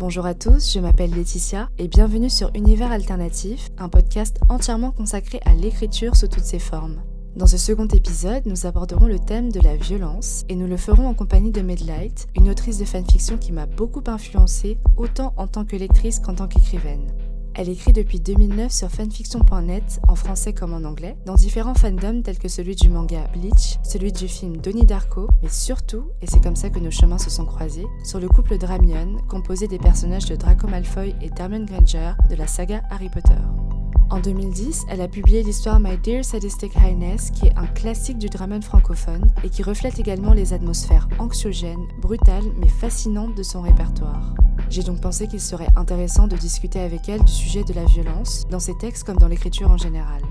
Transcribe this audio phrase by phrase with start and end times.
[0.00, 5.40] Bonjour à tous, je m'appelle Laetitia et bienvenue sur Univers Alternatif, un podcast entièrement consacré
[5.44, 7.02] à l'écriture sous toutes ses formes.
[7.36, 11.06] Dans ce second épisode, nous aborderons le thème de la violence et nous le ferons
[11.06, 15.66] en compagnie de Medlight, une autrice de fanfiction qui m'a beaucoup influencée autant en tant
[15.66, 17.12] que lectrice qu'en tant qu'écrivaine.
[17.54, 22.38] Elle écrit depuis 2009 sur fanfiction.net, en français comme en anglais, dans différents fandoms tels
[22.38, 26.56] que celui du manga Bleach, celui du film Donnie Darko, mais surtout, et c'est comme
[26.56, 30.36] ça que nos chemins se sont croisés, sur le couple Dramion, composé des personnages de
[30.36, 33.79] Draco Malfoy et Hermione Granger de la saga Harry Potter.
[34.10, 38.28] En 2010, elle a publié l'histoire My Dear Sadistic Highness, qui est un classique du
[38.28, 44.34] Dramon francophone et qui reflète également les atmosphères anxiogènes, brutales mais fascinantes de son répertoire.
[44.68, 48.46] J'ai donc pensé qu'il serait intéressant de discuter avec elle du sujet de la violence,
[48.50, 50.22] dans ses textes comme dans l'écriture en général.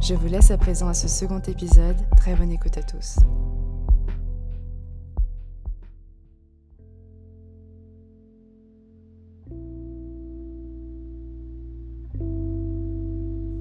[0.00, 1.96] Je vous laisse à présent à ce second épisode.
[2.18, 3.16] Très bonne écoute à tous.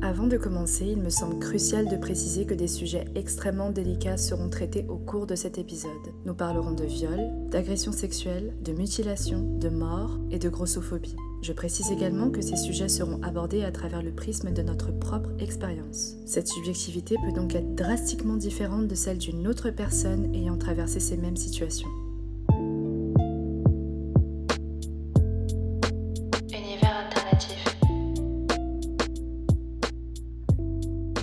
[0.02, 4.50] Avant de commencer, il me semble crucial de préciser que des sujets extrêmement délicats seront
[4.50, 5.92] traités au cours de cet épisode.
[6.26, 11.16] Nous parlerons de viol, d'agression sexuelle, de mutilation, de mort et de grossophobie.
[11.42, 15.30] Je précise également que ces sujets seront abordés à travers le prisme de notre propre
[15.40, 16.16] expérience.
[16.26, 21.18] Cette subjectivité peut donc être drastiquement différente de celle d'une autre personne ayant traversé ces
[21.18, 21.90] mêmes situations.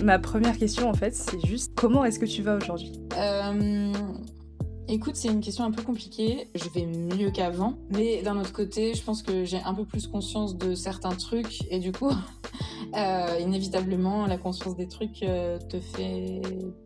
[0.03, 2.91] Ma première question, en fait, c'est juste comment est-ce que tu vas aujourd'hui?
[3.17, 3.93] Euh,
[4.89, 6.49] Écoute, c'est une question un peu compliquée.
[6.55, 10.07] Je vais mieux qu'avant, mais d'un autre côté, je pense que j'ai un peu plus
[10.07, 12.11] conscience de certains trucs et du coup,
[12.97, 16.41] euh, inévitablement, la conscience des trucs euh, te fait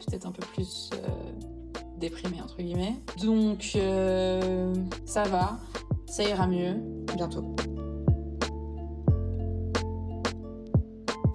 [0.06, 0.92] peut-être un peu plus
[1.98, 2.96] déprimé entre guillemets.
[3.20, 3.76] Donc,
[5.06, 5.58] ça va,
[6.06, 6.76] ça ira mieux
[7.16, 7.56] bientôt.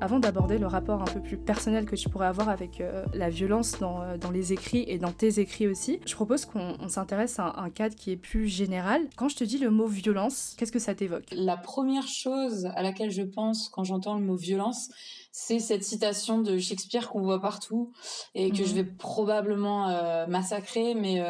[0.02, 3.30] Avant d'aborder le rapport un peu plus personnel que tu pourrais avoir avec euh, la
[3.30, 7.60] violence euh, dans, les écrits et dans tes écrits aussi, je propose qu'on s'intéresse à
[7.60, 9.02] un, cadre qui est plus général.
[9.14, 11.26] Quand je te dis le mot violence, qu'est-ce que ça t'évoque?
[11.30, 14.88] La première chose à laquelle je pense quand j'entends le mot violence,
[15.30, 17.92] c'est cette citation de Shakespeare qu'on voit partout
[18.34, 18.74] et que je mhm.
[18.74, 21.24] vais probablement euh, massacrer, mais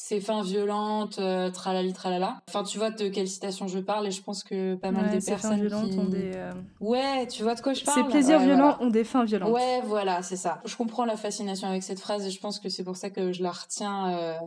[0.00, 2.40] c'est fins violentes, euh, tralali tralala.
[2.48, 5.24] Enfin, tu vois de quelle citation je parle et je pense que pas mal de
[5.24, 6.30] personnes violentes ont des.
[6.36, 8.04] Euh, ouais, tu vois de quoi je parle?
[8.04, 9.52] Ces plaisirs violents ont des fins violentes.
[9.52, 10.60] Ouais, voilà, c'est ça.
[10.64, 13.32] Je comprends la fascination avec cette phrase et je pense que c'est pour ça que
[13.32, 14.38] je la retiens euh,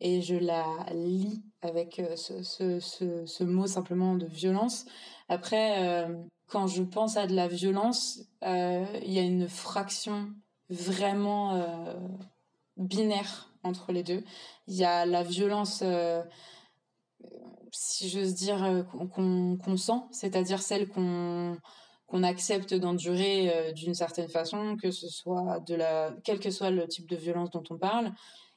[0.00, 0.64] et je la
[0.94, 4.86] lis avec ce, ce, ce, ce, mot simplement de violence.
[5.28, 6.08] Après,
[6.48, 10.28] quand je pense à de la violence, il y a une fraction
[10.70, 11.62] vraiment
[12.76, 14.22] binaire entre les deux.
[14.68, 16.22] Il y a la violence, euh,
[17.72, 21.56] si j'ose dire, euh, qu'on sent, c'est-à-dire celle qu'on
[22.06, 26.70] qu'on accepte d'endurer euh, d'une certaine façon, que ce soit de la, quel que soit
[26.70, 28.12] le type de violence dont on parle.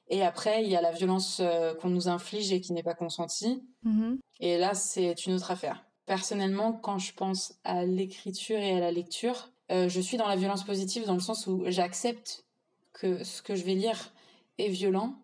[0.10, 1.42] Et après, il y a la violence
[1.82, 3.64] qu'on nous inflige et qui n'est pas consentie.
[3.86, 4.18] Mm-hmm.
[4.42, 5.86] Et là, c'est une autre affaire.
[6.06, 10.64] Personnellement, quand je pense à l'écriture et à la lecture, je suis dans la violence
[10.64, 12.47] positive dans le sens où j'accepte
[13.00, 14.12] que ce que je vais lire
[14.58, 15.16] est violent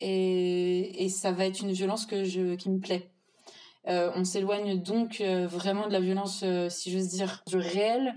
[0.00, 3.12] et, et, ça va être une violence que je, qui me plaît.
[3.88, 8.14] Euh, on s'éloigne donc euh, vraiment de la violence, euh, si j'ose dire, du réel,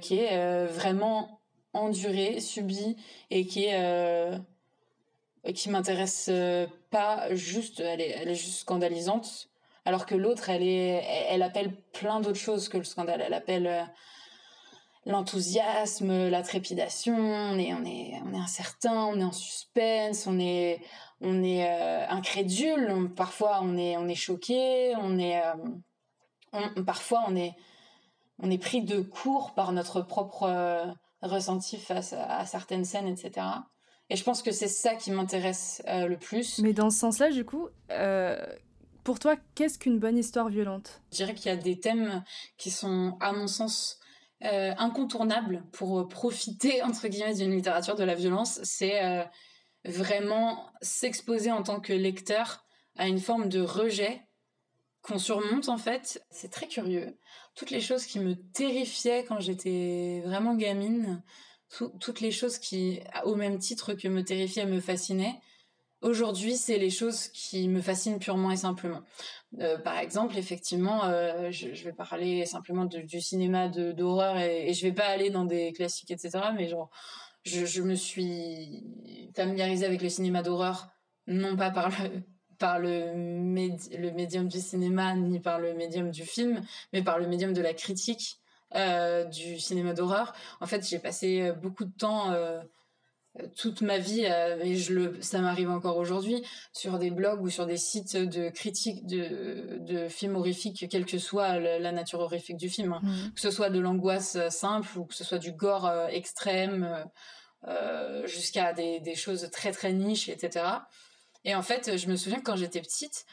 [0.00, 1.42] qui est vraiment
[1.74, 2.96] endurée, subie
[3.30, 4.32] et qui est
[5.54, 6.30] qui m'intéresse
[6.90, 9.50] pas juste, elle est, elle est juste scandalisante,
[9.84, 13.20] alors que l'autre, elle est, elle appelle plein d'autres choses que le scandale.
[13.20, 13.90] Elle appelle
[15.08, 20.38] l'enthousiasme, la trépidation, on est, on est, on est incertain, on est en suspense, on
[20.38, 20.80] est,
[21.22, 27.34] on est euh, incrédule, parfois on est, on est choqué, on est, euh, parfois on
[27.34, 27.54] est,
[28.38, 30.84] on est pris de court par notre propre euh,
[31.22, 33.46] ressenti face à, certaines scènes, etc.
[34.10, 36.60] Et je pense que c'est ça qui m'intéresse le plus.
[36.60, 37.68] Mais dans ce sens-là, du coup,
[39.04, 41.02] pour toi, qu'est-ce qu'une bonne histoire violente?
[41.12, 42.22] Je dirais qu'il y a des thèmes
[42.56, 43.97] qui sont, à mon sens,
[44.44, 49.24] euh, incontournable pour profiter entre guillemets d'une littérature de la violence, c'est euh,
[49.84, 52.64] vraiment s'exposer en tant que lecteur
[52.96, 54.22] à une forme de rejet
[55.02, 56.24] qu'on surmonte en fait.
[56.30, 57.18] C'est très curieux.
[57.54, 61.22] Toutes les choses qui me terrifiaient quand j'étais vraiment gamine,
[62.00, 65.40] toutes les choses qui, au même titre que me terrifiaient, me fascinaient,
[66.00, 69.02] Aujourd'hui, c'est les choses qui me fascinent purement et simplement.
[69.60, 74.86] Euh, par exemple, effectivement, euh, je, vais parler simplement du cinéma d'horreur et, et, je
[74.86, 76.38] vais pas aller dans des classiques, etc.
[76.54, 76.90] Mais genre,
[77.44, 78.84] je, me suis
[79.34, 80.88] familiarisée avec le cinéma d'horreur,
[81.26, 86.62] non pas par le, médium du cinéma ni par le médium du film,
[86.92, 88.38] mais par le médium de la critique
[88.74, 90.34] euh, du cinéma d'horreur.
[90.60, 92.34] En fait, j'ai passé beaucoup de temps,
[93.56, 96.42] toute ma vie, et je le, ça m'arrive encore aujourd'hui,
[96.72, 101.18] sur des blogs ou sur des sites de critique de, de films horrifiques, quelle que
[101.18, 102.92] soit la, nature horrifique du film.
[102.92, 103.00] Hein.
[103.02, 103.34] Mmh.
[103.34, 107.04] Que ce soit de l'angoisse simple ou que ce soit du gore extrême.
[108.24, 110.64] jusqu'à des, des, choses très très niches, etc.
[111.44, 113.26] Et en fait, je me souviens que quand j'étais petite,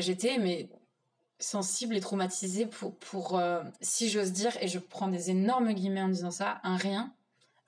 [0.00, 0.68] j'étais mais
[1.38, 6.02] sensible et traumatisée pour, pour euh, si j'ose dire, et je prends des énormes guillemets
[6.02, 7.12] en disant ça, un rien.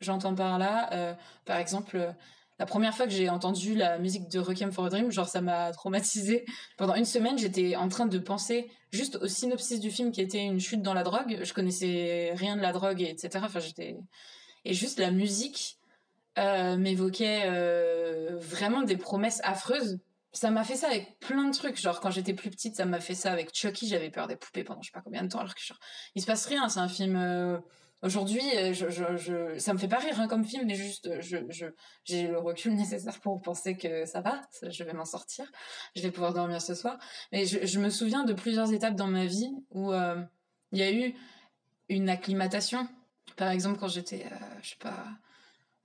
[0.00, 1.14] J'entends par là, euh,
[1.44, 2.12] par exemple, euh,
[2.58, 5.40] la première fois que j'ai entendu la musique de Requiem for a Dream, genre ça
[5.40, 6.44] m'a traumatisée.
[6.76, 10.44] Pendant une semaine, j'étais en train de penser juste au synopsis du film qui était
[10.44, 11.40] une chute dans la drogue.
[11.42, 13.40] Je connaissais rien de la drogue, etc.
[13.42, 13.96] Enfin, j'étais
[14.64, 15.76] et juste la musique
[16.36, 17.48] m'évoquait
[18.38, 19.98] vraiment des promesses affreuses
[20.32, 21.80] ça m'a fait ça avec plein de trucs.
[21.80, 23.88] Genre, quand j'étais plus petite, ça m'a fait ça avec Chucky.
[23.88, 25.40] J'avais peur des poupées pendant je sais pas combien de temps.
[25.40, 25.78] Alors que genre,
[26.14, 26.68] il se passe rien.
[26.68, 27.16] C'est un film.
[27.16, 27.58] Euh,
[28.02, 31.20] aujourd'hui, euh, je, je, ça me fait pas rire hein, comme film, mais juste, euh,
[32.04, 35.50] j'ai le recul nécessaire pour penser que ça va, je vais m'en sortir,
[35.96, 36.98] je vais pouvoir dormir ce soir.
[37.32, 41.14] Mais je, me souviens de plusieurs étapes dans ma vie où il y a eu
[41.88, 42.88] une acclimatation.
[43.36, 44.26] Par exemple, quand j'étais,
[44.62, 45.04] je sais pas,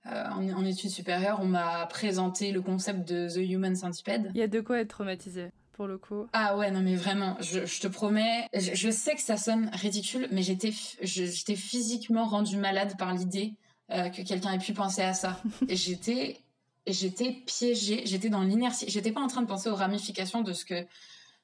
[0.06, 4.30] euh, en, études supérieures, on m'a présenté le concept de The Human Centipede.
[4.34, 6.26] Il y a de quoi être traumatisé pour le coup.
[6.32, 10.42] Ah ouais, non mais vraiment, je, te promets, je, sais que ça sonne ridicule, mais
[10.42, 10.72] j'étais,
[11.02, 13.54] j'étais physiquement rendue malade par l'idée
[13.90, 15.40] euh, que quelqu'un ait pu penser à ça.
[15.68, 16.40] Et j'étais,
[16.86, 20.64] j'étais piégée, j'étais dans l'inertie, j'étais pas en train de penser aux ramifications de ce
[20.64, 20.86] que,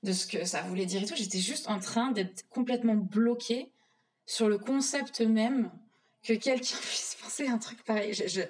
[0.02, 3.70] de ce que ça voulait dire et tout, j'étais juste en train d'être complètement bloquée
[4.26, 5.70] sur le concept même
[6.22, 8.12] que quelqu'un puisse penser un truc pareil.
[8.14, 8.40] Je,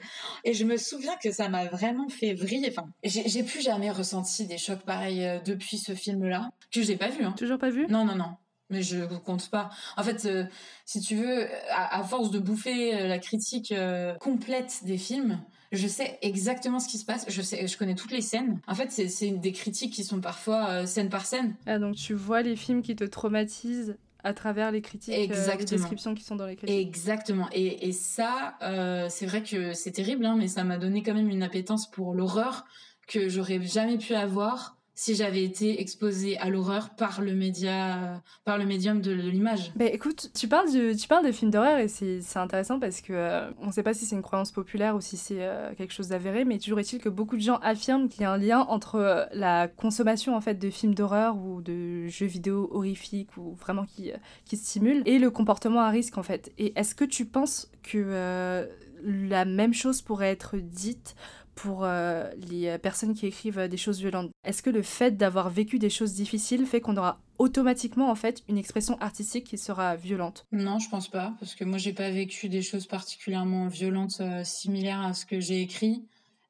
[0.44, 2.70] Et je me souviens que ça m'a vraiment fait vriller.
[2.70, 7.08] Enfin, j'ai plus jamais ressenti des chocs pareils euh, depuis ce film-là, que j'ai pas
[7.08, 7.25] vu.
[7.25, 7.34] Hein.
[7.37, 7.87] Toujours pas vu?
[7.88, 8.37] Non, non, non.
[8.70, 9.70] Mais je compte pas.
[9.96, 10.44] En fait, euh,
[10.87, 13.75] si tu veux, à, force de bouffer euh, la critique
[14.20, 15.40] complète des films,
[15.73, 17.25] je sais exactement ce qui se passe.
[17.28, 18.61] Je sais, je connais toutes les scènes.
[18.69, 21.56] En fait, c'est des critiques qui sont parfois scène par scène.
[21.66, 25.64] Ah, donc tu vois les films qui te traumatisent à travers les critiques, euh, les
[25.64, 26.76] descriptions qui sont dans les critiques.
[26.78, 27.49] Exactement.
[27.52, 31.14] Et, et ça, euh, c'est vrai que c'est terrible, hein, mais ça m'a donné quand
[31.14, 32.64] même une appétence pour l'horreur
[33.06, 38.58] que j'aurais jamais pu avoir si j'avais été exposée à l'horreur par le média, par
[38.58, 39.73] le médium de, l'image.
[39.75, 43.14] Bah écoute, tu parles, du, tu parles des films d'horreur et c'est intéressant parce que
[43.14, 45.94] euh, on ne sait pas si c'est une croyance populaire ou si c'est euh, quelque
[45.94, 48.61] chose d'avéré, mais toujours est-il que beaucoup de gens affirment qu'il y a un lien
[48.69, 53.55] entre euh, la consommation en fait de films d'horreur ou de jeux vidéo horrifiques ou
[53.55, 54.12] vraiment qui,
[54.44, 56.52] qui stimulent et le comportement à risque en fait.
[56.58, 58.69] Et est-ce que tu penses que
[59.02, 61.14] la même chose pourrait être dite
[61.62, 64.31] pour euh, les personnes qui écrivent euh, des choses violentes.
[64.45, 68.43] Est-ce que le fait d'avoir vécu des choses difficiles fait qu'on aura automatiquement en fait
[68.49, 70.47] une expression artistique qui sera violente?
[70.53, 74.43] Non, je pense pas, parce que moi j'ai pas vécu des choses particulièrement violentes euh,
[74.43, 76.07] similaires à ce que j'ai écrit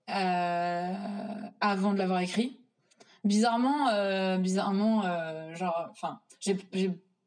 [0.06, 2.58] avant de l'avoir écrit.
[3.22, 5.02] Bizarrement, bizarrement,
[5.54, 6.58] genre, enfin, j'ai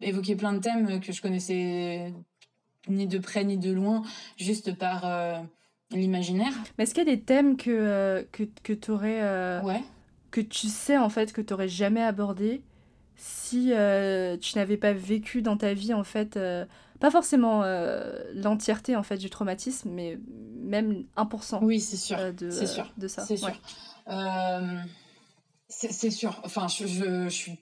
[0.01, 2.13] évoqué plein de thèmes que je connaissais
[2.89, 4.03] ni de près ni de loin,
[4.35, 5.05] juste par
[5.95, 6.53] l'imaginaire.
[6.77, 9.21] Mais est-ce qu'il y a des thèmes que, euh, que, que tu aurais.
[9.21, 9.81] Euh, ouais.
[10.31, 12.63] Que tu sais en fait que tu n'aurais jamais abordé
[13.15, 16.39] si euh, tu n'avais pas vécu dans ta vie en fait.
[16.99, 17.63] pas forcément
[18.33, 20.17] l'entièreté en fait du traumatisme, mais
[20.59, 21.59] même 1%.
[21.61, 22.17] Oui, c'est sûr.
[22.33, 22.91] de, sûr.
[22.97, 23.23] de ça.
[23.25, 23.51] C'est sûr.
[25.69, 26.41] c'est sûr.
[26.43, 27.59] Enfin, je, je, suis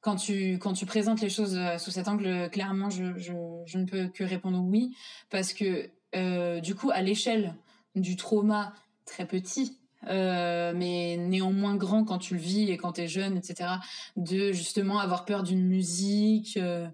[0.00, 3.34] quand tu, quand tu présentes les choses sous cet angle, clairement, je, je,
[3.66, 4.96] je, ne peux que répondre oui,
[5.28, 7.54] parce que euh, du coup, à l'échelle
[7.94, 8.72] du trauma
[9.04, 9.78] très petit,
[10.08, 13.70] euh, mais néanmoins grand quand tu le vis et quand tu es jeune, etc.,
[14.16, 16.86] de justement avoir peur d'une musique, euh,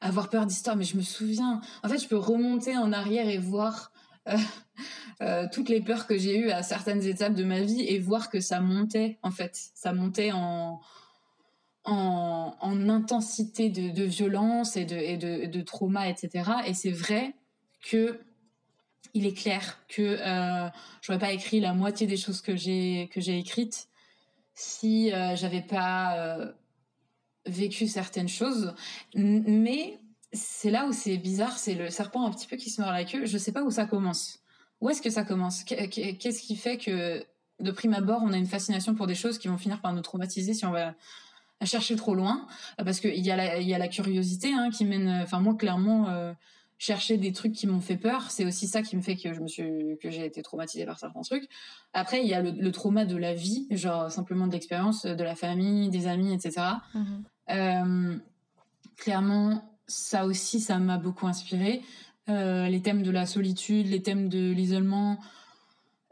[0.00, 0.76] avoir peur d'histoire.
[0.76, 3.92] Mais je me souviens, en fait, je peux remonter en arrière et voir
[5.52, 8.40] toutes les peurs que j'ai eues à certaines étapes de ma vie et voir que
[8.40, 9.70] ça montait, en fait.
[9.74, 10.80] Ça montait en,
[11.84, 16.50] en, intensité de, violence et de, de, de trauma, etc.
[16.66, 17.34] Et c'est vrai
[17.82, 18.18] que
[19.12, 20.68] il est clair que euh,
[21.02, 23.88] j'aurais pas écrit la moitié des choses que j'ai que j'ai écrites
[24.54, 26.52] si euh, j'avais pas euh,
[27.46, 28.74] vécu certaines choses.
[29.14, 29.98] Mais
[30.32, 33.04] c'est là où c'est bizarre, c'est le serpent un petit peu qui se mord la
[33.04, 33.26] queue.
[33.26, 34.40] Je sais pas où ça commence.
[34.80, 35.64] Où est-ce que ça commence?
[35.64, 37.24] Qu'est-ce qui fait que
[37.60, 40.02] de prime abord on a une fascination pour des choses qui vont finir par nous
[40.02, 40.94] traumatiser si on va
[41.64, 42.46] chercher trop loin?
[42.78, 45.08] Parce qu'il y a la y a la curiosité hein, qui mène.
[45.22, 46.34] Enfin moi clairement
[46.78, 48.30] chercher des trucs qui m'ont fait peur.
[48.30, 50.98] C'est aussi ça qui me fait que je me suis, que j'ai été traumatisée par
[50.98, 51.48] certains trucs.
[51.92, 55.36] Après, il y a le, trauma de la vie, genre simplement de l'expérience, de la
[55.36, 56.66] famille, des amis, etc.
[56.94, 57.24] Mhm.
[57.50, 58.16] Euh,
[58.96, 61.82] clairement, ça aussi, ça m'a beaucoup inspiré.
[62.28, 65.18] Euh, les thèmes de la solitude, les thèmes de l'isolement,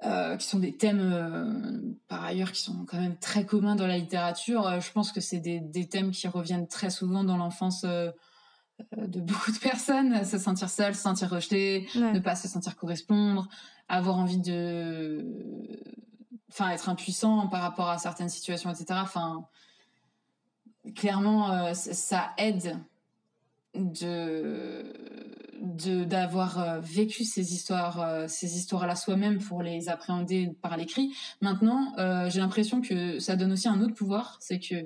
[0.05, 3.99] euh, qui sont des thèmes par ailleurs qui sont quand même très communs dans la
[3.99, 4.81] littérature.
[4.81, 8.11] je pense que c'est des, des, thèmes qui reviennent très souvent dans l'enfance euh,
[8.97, 13.49] de beaucoup de personnes, se sentir seule, se sentir rejetée, ne pas se sentir correspondre,
[13.89, 15.25] avoir envie de,
[16.51, 19.01] enfin, être impuissant par rapport à certaines situations, etc.
[19.03, 19.47] Enfin,
[20.95, 22.79] clairement, euh, ça aide
[23.75, 24.93] de
[26.05, 31.15] d'avoir euh, vécu ces histoires ces histoires là soi-même pour les appréhender par l'écrit.
[31.41, 31.95] Maintenant
[32.29, 34.85] j'ai l'impression que ça donne aussi un autre pouvoir c'est que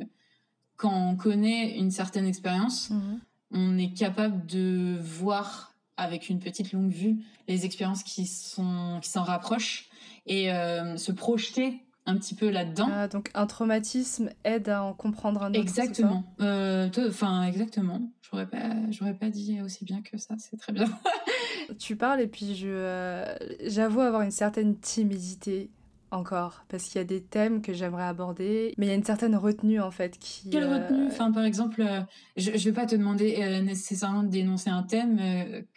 [0.76, 3.20] quand on connaît une certaine expérience mhm
[3.52, 9.08] on est capable de voir avec une petite longue vue les expériences qui sont qui
[9.08, 9.88] s'en rapprochent
[10.26, 12.88] et euh, se projeter un petit peu là-dedans.
[12.92, 15.58] Ah, donc un traumatisme aide à en comprendre un autre.
[15.58, 16.24] Exactement.
[16.40, 18.00] Euh, enfin exactement.
[18.22, 20.34] J'aurais pas j'aurais pas dit aussi bien que ça.
[20.38, 20.86] C'est très bien.
[21.78, 23.34] tu parles et puis je euh,
[23.66, 25.70] j'avoue avoir une certaine timidité
[26.10, 29.04] encore parce qu'il y a des thèmes que j'aimerais aborder mais il y a une
[29.04, 31.04] certaine retenue en fait qui quelle retenue?
[31.04, 32.00] Euh, enfin par exemple euh,
[32.36, 35.18] je, je vais pas te demander euh, nécessairement de dénoncer un thème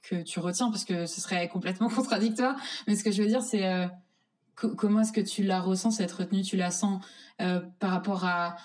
[0.03, 2.55] que tu retiens parce que ce serait complètement contradictoire
[2.87, 3.89] mais ce que je veux dire c'est
[4.55, 6.41] comment est-ce que tu la ressens cette retenue?
[6.41, 7.01] Tu la sens
[7.37, 8.57] par rapport à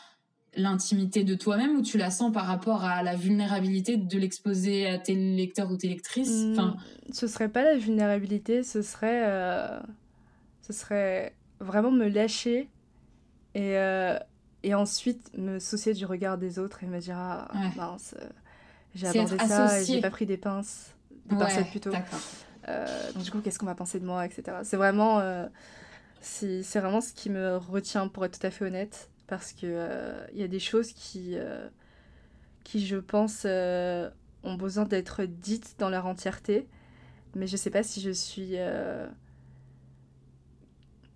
[0.56, 4.99] l'intimité de toi-même ou tu la sens par rapport à la vulnérabilité de l'exposer à
[4.99, 6.47] tes lecteurs ou tes lectrices?
[6.50, 6.76] Enfin
[7.09, 9.25] hmm, ce serait pas la vulnérabilité ce serait
[10.62, 12.68] ce serait vraiment me lâcher
[13.54, 14.18] et, euh,
[14.62, 18.28] et ensuite me soucier du regard des autres et me dire ah mince euh,
[18.94, 20.94] j'ai abordé ça et j'ai pas pris des pinces
[21.26, 21.90] des pincettes plutôt.
[22.68, 25.20] euh, donc du coup qu'est-ce qu'on va penser de moi etc c'est vraiment
[26.20, 30.38] c'est vraiment ce qui me retient pour être tout à fait honnête parce que il
[30.40, 31.37] y a des choses qui
[32.64, 36.66] qui je pense ont besoin d'être dites dans leur entièreté
[37.34, 38.56] mais je sais pas si je suis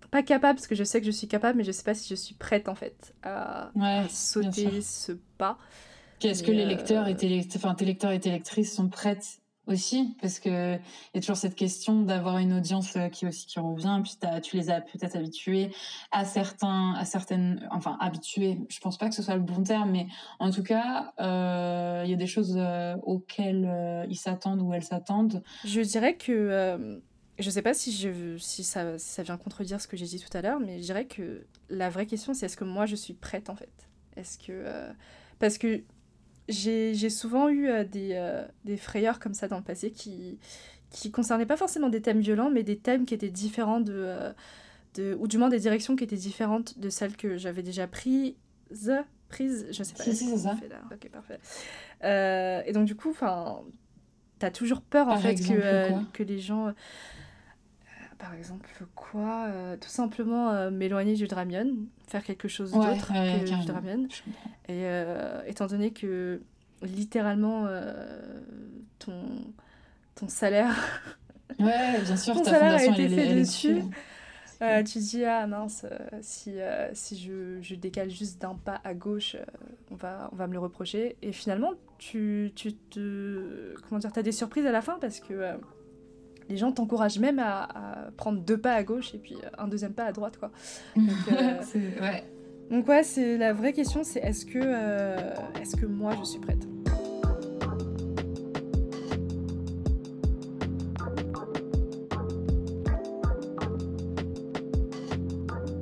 [0.09, 2.07] pas capable, parce que je sais que je suis capable, mais je sais pas si
[2.09, 3.71] je suis prête en fait à,
[4.09, 5.57] sauter ce pas.
[6.19, 10.17] Qu'est-ce que les lecteurs et tes, enfin, tes lecteurs et tes lectrices sont prêtes aussi?
[10.21, 13.59] Parce que il y a toujours cette question d'avoir une audience euh, qui aussi qui
[13.59, 15.71] revient puis tu les as peut-être habitués
[16.11, 18.59] à certains à certaines enfin habitués.
[18.67, 20.07] Je pense pas que ce soit le bon terme mais
[20.39, 24.83] en tout cas euh, il y a des choses euh, auxquelles ils s'attendent ou elles
[24.83, 25.41] s'attendent.
[25.63, 26.99] Je dirais que
[27.39, 30.35] je sais pas si, je, si, ça, ça vient contredire ce que j'ai dit tout
[30.37, 33.13] à l'heure, mais je dirais que la vraie question, c'est est-ce que moi, je suis
[33.13, 33.71] prête, en fait?
[34.15, 34.51] Est-ce que...
[34.51, 34.91] Euh,
[35.39, 35.81] parce que
[36.49, 40.39] j'ai souvent eu euh, des, euh, des, frayeurs comme ça dans le passé qui
[40.89, 44.33] qui concernaient pas forcément des thèmes violents, mais des thèmes qui étaient différents de...
[44.95, 48.33] de ou du moins des directions qui étaient différentes de celles que j'avais déjà prises
[49.29, 50.03] prise, je sais pas.
[50.03, 50.57] Si, c'est ça.
[50.91, 51.39] Ok, parfait.
[52.67, 53.61] et donc, du coup, enfin,
[54.39, 56.73] t'as toujours peur, en fait, que, que les gens
[58.19, 61.71] par exemple, quoi euh, Tout simplement euh, m'éloigner du Dramion,
[62.05, 64.07] faire quelque chose d'autre que du Dramion.
[64.67, 66.41] Et euh, étant donné que
[66.83, 67.67] littéralement
[68.99, 69.23] ton,
[70.15, 70.75] ton salaire.
[71.59, 73.83] Ouais, bien sûr, ton salaire a été fait dessus.
[74.85, 75.85] tu dis, ah mince,
[76.21, 76.57] si,
[76.91, 79.37] si je, je, décale juste d'un pas à gauche,
[79.91, 81.15] on, va, on va me le reprocher.
[81.21, 83.75] Et finalement, tu, tu te.
[83.87, 85.57] Comment dire, as des surprises à la fin parce que
[86.49, 90.05] les gens t'encouragent même à, prendre deux pas à gauche et puis un deuxième pas
[90.05, 90.51] à droite, quoi.
[90.95, 91.61] Donc, euh,
[92.01, 92.23] ouais.
[92.69, 96.39] Donc ouais, c'est la vraie question, c'est est-ce que, euh, est-ce que moi je suis
[96.39, 96.67] prête?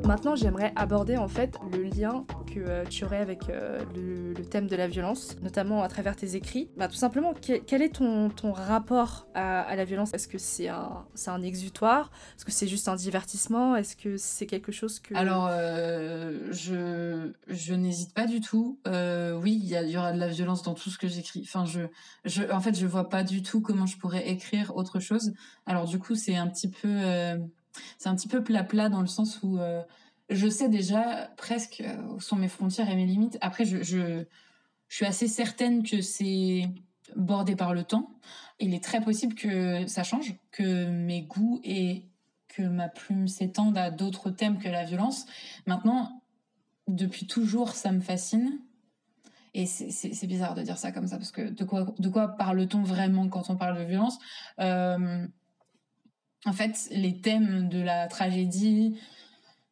[0.07, 4.67] Maintenant, j'aimerais aborder en fait le lien que euh, tu aurais avec euh, le, thème
[4.67, 6.69] de la violence, notamment à travers tes écrits.
[6.77, 10.13] Bah, tout simplement, quel, est ton, ton rapport à, la violence?
[10.13, 12.09] Est-ce que c'est un, un exutoire?
[12.37, 13.75] Est-ce que c'est juste un divertissement?
[13.75, 15.13] Est-ce que c'est quelque chose que...
[15.13, 18.79] Alors, euh, je, je n'hésite pas du tout.
[18.85, 21.41] oui, il y, y, aura de la violence dans tout ce que j'écris.
[21.43, 21.81] Enfin, je,
[22.23, 25.33] je, en fait, je vois pas du tout comment je pourrais écrire autre chose.
[25.65, 26.87] Alors, du coup, c'est un petit peu
[27.97, 29.81] c'est un petit peu plat-plat dans le sens où euh,
[30.29, 33.37] je sais déjà presque euh, où sont mes frontières et mes limites.
[33.41, 34.25] Après, je, je,
[34.89, 36.69] suis assez certaine que c'est
[37.15, 38.09] bordé par le temps.
[38.59, 42.05] Il est très possible que ça change, que mes goûts et
[42.47, 45.25] que ma plume s'étende à d'autres thèmes que la violence.
[45.65, 46.21] Maintenant,
[46.87, 48.59] depuis toujours, ça me fascine.
[49.53, 52.83] et c'est bizarre de dire ça comme ça, parce que de quoi, de quoi parle-t-on
[52.83, 54.19] vraiment quand on parle de violence?
[56.47, 58.97] En fait, les thèmes de la tragédie,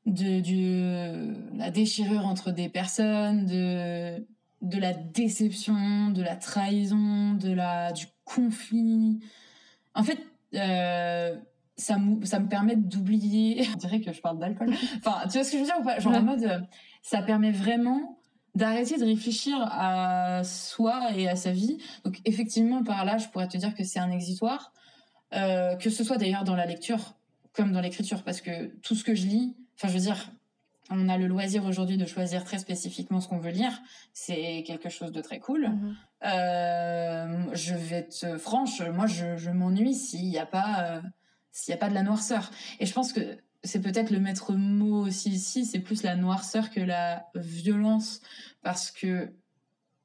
[0.06, 4.26] de, de la déchirure entre des personnes, de,
[4.62, 9.20] de la déception, de la trahison, de la, du conflit.
[9.94, 10.20] En fait,
[10.54, 11.36] euh,
[11.78, 13.66] ça, ça me permet d'oublier.
[13.74, 14.74] On dirait que je parle d'alcool.
[14.98, 16.00] Enfin, tu vois ce que je veux dire ou pas?
[16.00, 16.60] Genre en mode, euh,
[17.02, 18.20] ça permet vraiment
[18.54, 21.78] d'arrêter de réfléchir à soi et à sa vie.
[22.04, 24.74] Donc effectivement, par là, je pourrais te dire que c'est un exitoire.
[25.34, 27.16] Euh, que ce soit d'ailleurs dans la lecture
[27.54, 30.30] comme dans l'écriture, parce que tout ce que je lis, enfin je veux dire,
[30.90, 33.82] on a le loisir aujourd'hui de choisir très spécifiquement ce qu'on veut lire.
[34.14, 35.70] C'est quelque chose de très cool.
[35.70, 35.96] Mhm.
[36.26, 41.02] Euh, je vais être franche, moi je, m'ennuie s'il n'y a pas euh,
[41.52, 42.52] s'il y a pas de la noirceur.
[42.80, 46.70] Et je pense que c'est peut-être le maître mot aussi ici, c'est plus la noirceur
[46.70, 48.22] que la violence,
[48.62, 49.32] parce que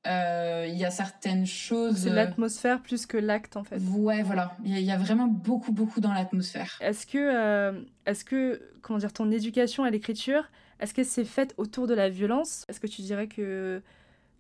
[0.07, 1.99] euh, il y a certaines choses.
[1.99, 3.79] C'est l'atmosphère plus que l'acte en fait.
[3.79, 4.57] Ouais, voilà.
[4.65, 6.79] Il y, a vraiment beaucoup, beaucoup dans l'atmosphère.
[6.81, 10.45] Est-ce que, est-ce que, comment dire, ton éducation à l'écriture,
[10.81, 12.65] est-ce que c'est fait autour de la violence?
[12.69, 13.83] Est-ce que tu dirais que,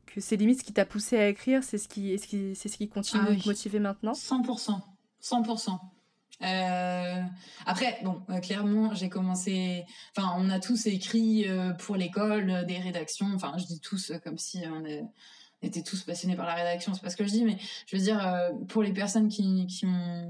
[0.06, 2.68] que c'est limite ce qui t'a poussé à écrire, c'est ce qui, ce qui, c'est
[2.68, 4.12] ce qui continue ah à te motiver maintenant?
[4.12, 4.80] 100%.
[5.22, 5.78] 100%.
[6.42, 7.22] Euh,
[7.66, 9.84] après, bon, euh, clairement, j'ai commencé.
[10.16, 13.28] Enfin, on a tous écrit euh, pour l'école des rédactions.
[13.34, 14.82] Enfin, je dis tous comme si on,
[15.62, 16.94] était tous passionnés par la rédaction.
[16.94, 19.86] C'est pas ce que je dis, mais je veux dire pour les personnes qui, qui
[19.86, 20.26] ont.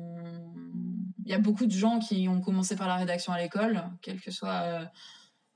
[1.24, 4.20] Il y a beaucoup de gens qui ont commencé par la rédaction à l'école, quel
[4.20, 4.90] que soit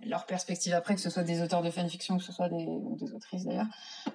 [0.07, 2.97] leur perspective après, que ce soit des auteurs de fanfiction, que ce soit des, ou
[3.01, 3.67] des autrices d'ailleurs,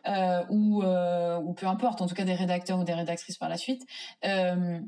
[0.07, 3.49] euh, ou, euh, ou peu importe, en tout cas des rédacteurs ou des rédactrices par
[3.49, 3.85] la suite.
[4.25, 4.79] Euh,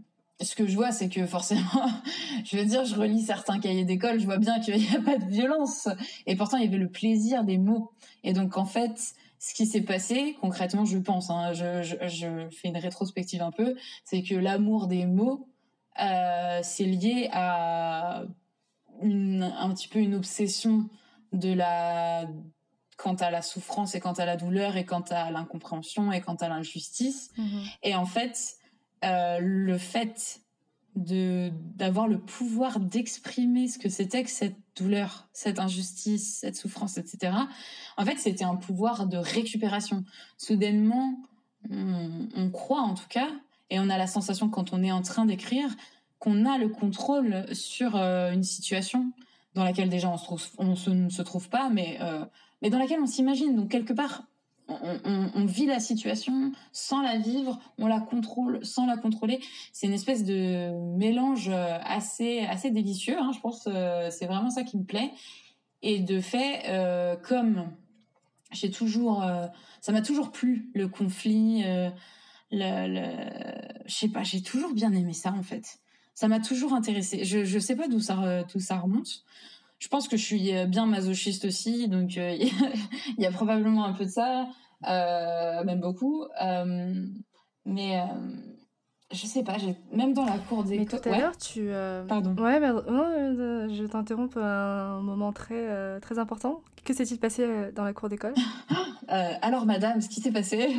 [0.41, 1.61] ce que je vois, c'est que forcément,
[2.45, 5.17] je veux dire, je relis certains cahiers d'école, je vois bien qu'il n'y a pas
[5.17, 5.87] de violence.
[6.25, 7.91] Et pourtant, il y avait le plaisir des mots.
[8.23, 12.49] Et donc, en fait, ce qui s'est passé, concrètement, je pense, hein, je, je, je,
[12.51, 15.49] fais une rétrospective un peu, c'est que l'amour des mots,
[15.99, 18.23] euh, c'est lié à
[19.01, 20.87] un petit peu une obsession
[21.33, 22.27] de la
[22.97, 26.35] quant à la souffrance et quant à la douleur et quant à l'incompréhension et quant
[26.35, 27.31] à l'injustice.
[27.35, 27.63] Mhm.
[27.81, 28.57] Et en fait,
[29.03, 30.40] euh, le fait
[30.95, 36.97] de d'avoir le pouvoir d'exprimer ce que c'était que cette douleur, cette injustice, cette souffrance,
[36.97, 37.33] etc.
[37.97, 40.03] En fait, c'était un pouvoir de récupération.
[40.37, 41.19] Soudainement,
[41.69, 43.29] on, croit en tout cas,
[43.69, 45.69] et on a la sensation quand on est en train d'écrire
[46.19, 49.11] qu'on a le contrôle sur euh, une situation
[49.53, 52.25] dans laquelle déjà on se trouve, on ne se trouve pas, mais euh,
[52.61, 53.55] mais dans laquelle on s'imagine.
[53.55, 54.23] Donc quelque part,
[55.35, 59.39] on, vit la situation sans la vivre, on la contrôle sans la contrôler.
[59.73, 63.17] C'est une espèce de mélange euh, assez assez délicieux.
[63.17, 63.67] Hein, je pense
[64.09, 65.11] c'est vraiment ça qui me plaît.
[65.83, 66.63] Et de fait,
[67.23, 67.71] comme
[68.51, 69.25] j'ai toujours,
[69.81, 71.63] ça m'a toujours plu le conflit.
[72.51, 73.51] je
[73.87, 75.79] sais pas, j'ai toujours bien aimé ça en fait
[76.13, 77.23] ça m'a toujours intéressé.
[77.23, 79.23] Je ne sais pas d'où ça, tout ça remonte.
[79.81, 82.37] Je pense que je suis euh, bien masochiste aussi, donc euh,
[83.17, 84.47] il y a probablement un peu de ça,
[84.87, 86.23] euh, même beaucoup.
[87.65, 87.99] mais
[89.11, 89.57] je sais pas,
[89.91, 90.85] même dans la cour d'école.
[90.93, 91.69] Mais tout à l'heure, tu.
[92.07, 92.35] Pardon.
[92.41, 96.61] Ouais, mais, je t'interromps un moment très, très important.
[96.85, 98.35] Que s'est-il passé dans la cour d'école?
[99.07, 100.75] Alors, madame, ce qui s'est passé.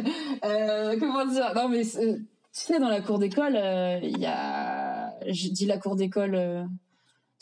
[1.01, 3.59] comment dire Non, mais tu sais, dans la cour d'école,
[4.03, 5.12] il y a.
[5.27, 6.69] Je dis la cour d'école.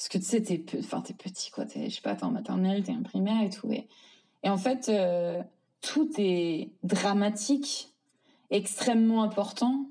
[0.00, 1.64] Parce que tu sais, t'es enfin, es petit, quoi.
[1.76, 3.70] Es, je sais pas, t'es en maternelle, t'es en primaire et tout.
[3.70, 3.86] Et,
[4.42, 5.42] et en fait, euh,
[5.82, 7.92] tout est dramatique,
[8.50, 9.90] extrêmement important.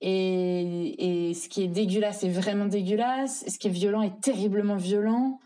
[0.00, 3.44] Et, et ce qui est dégueulasse est vraiment dégueulasse.
[3.46, 5.38] Ce qui est violent est terriblement violent.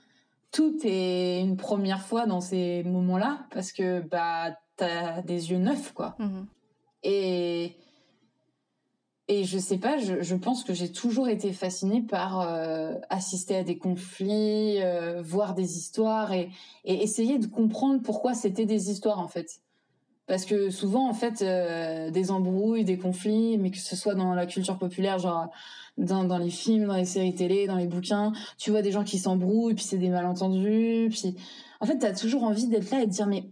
[0.53, 5.93] Tout est une première fois dans ces moments-là parce que bah t'as des yeux neufs,
[5.93, 6.15] quoi.
[6.21, 6.45] Mmh
[7.03, 7.77] et
[9.29, 13.65] et je sais pas, je, pense que j'ai toujours été fascinée par euh, assister à
[13.65, 16.51] des conflits, euh, voir des histoires et,
[16.85, 19.63] et, essayer de comprendre pourquoi c'était des histoires en fait.
[20.29, 24.33] Parce que souvent en fait, euh, des embrouilles, des conflits, mais que ce soit dans
[24.33, 25.51] la culture populaire, genre
[25.99, 29.03] dans, dans les films, dans les séries télé, dans les bouquins, tu vois des gens
[29.03, 31.35] qui s'embrouillent, puis c'est des malentendus, puis
[31.81, 33.51] en fait t'as toujours envie d'être là et de dire mais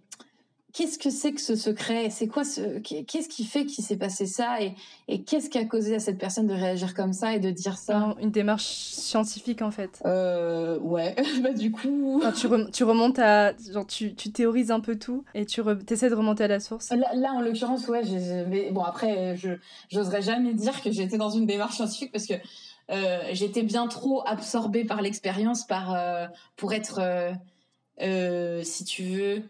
[0.75, 2.11] qu'est-ce que c'est que ce secret?
[2.11, 4.61] C'est quoi ce Qu'est-ce qui fait qu'il s'est passé ça?
[4.61, 4.75] Et,
[5.09, 7.79] et qu'est-ce qui a causé à cette personne de réagir comme ça et de dire
[7.79, 8.15] ça?
[8.21, 10.03] Une démarche scientifique en fait.
[10.05, 11.15] Euh, ouais.
[11.43, 12.21] bah du coup.
[12.37, 16.15] tu, tu, remontes à, genre tu, tu, théorises un peu tout et tu essaies de
[16.15, 16.91] remonter à la source.
[16.91, 18.03] Là, en l'occurrence, ouais.
[18.51, 19.51] mais bon après, je
[19.89, 22.35] j'oserais jamais dire que j'étais dans une démarche scientifique parce que
[22.91, 27.01] euh, j'étais bien trop absorbée par l'expérience, par euh, pour être,
[28.03, 29.43] euh, si tu veux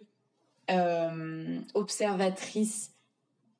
[0.70, 2.92] euh, observatrice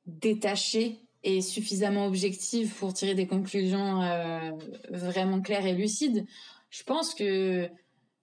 [0.05, 4.51] détachée et suffisamment objective pour tirer des conclusions euh,
[4.89, 6.25] vraiment claires et lucides.
[6.69, 7.69] Je pense que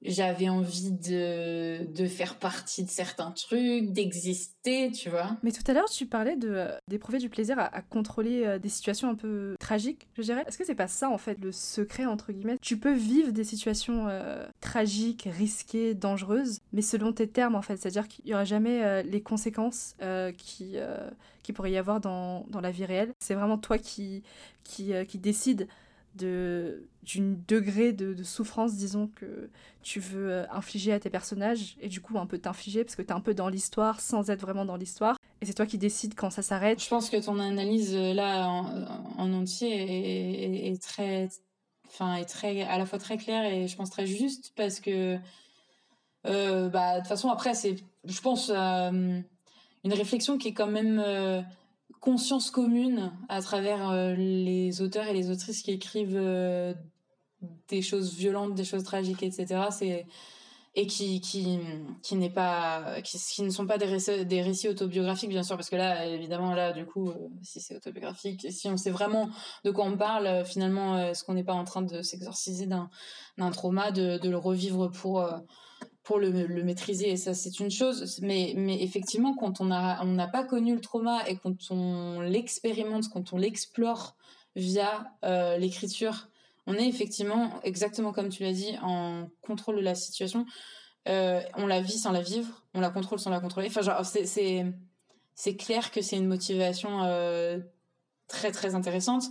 [0.05, 5.37] j'avais envie de, de faire partie de certains trucs, d'exister, tu vois.
[5.43, 8.69] Mais tout à l'heure, tu parlais de euh, d'éprouver du plaisir à, contrôler euh, des
[8.69, 10.45] situations un peu tragiques, je dirais.
[10.47, 12.59] Est-ce que c'est pas ça, en fait, le secret, entre guillemets?
[12.61, 17.77] Tu peux vivre des situations euh, tragiques, risquées, dangereuses, mais selon tes termes, en fait.
[17.77, 19.95] C'est-à-dire qu'il n'y aura jamais les conséquences
[20.37, 20.77] qui,
[21.43, 23.13] qui pourrait y avoir dans, dans la vie réelle.
[23.21, 24.23] C'est vraiment toi qui,
[24.65, 25.69] qui, qui décide
[26.17, 29.51] de d'une degré de, souffrance, disons, que
[29.83, 33.03] tu veux euh, infliger à tes personnages, et du coup un peu t'infliger, parce que
[33.03, 36.15] t'es un peu dans l'histoire sans être vraiment dans l'histoire, et c'est toi qui décides
[36.15, 36.81] quand ça s'arrête.
[36.81, 41.29] Je pense que ton analyse euh, là en, entier est, très,
[41.89, 45.19] enfin, est très, à la fois très claire et je pense très juste, parce que,
[46.27, 49.25] euh, bah, de toute façon, après, c'est, je pense, une
[49.85, 51.03] réflexion qui est quand même
[52.03, 56.75] conscience commune à travers euh, les auteurs et les autrices qui écrivent euh,
[57.69, 59.69] des choses violentes, des choses tragiques, etc.
[59.71, 60.07] C'est
[60.75, 61.61] et qui qui
[62.03, 65.69] qui n'est pas qui, ne sont pas des récits, des récits autobiographiques bien sûr parce
[65.69, 69.29] que là évidemment là du coup euh, si c'est autobiographique si on sait vraiment
[69.65, 72.89] de quoi on parle finalement est-ce qu'on n'est pas en train de s'exorciser d'un
[73.37, 75.23] d'un trauma de, de le revivre pour
[76.03, 76.31] pour le,
[76.65, 80.45] maîtriser et ça c'est une chose mais mais effectivement quand on a on n'a pas
[80.45, 84.17] connu le trauma et quand on l'expérimente quand on l'explore
[84.57, 86.29] via euh, l'écriture
[86.67, 90.47] on est effectivement exactement comme tu l'as dit en contrôle de la situation.
[91.09, 93.69] Euh, on la vit sans la vivre on la contrôle sans la contrôler.
[93.69, 94.67] Enfin c'est
[95.35, 97.59] c'est clair que c'est une motivation euh,
[98.29, 99.25] très très intéressante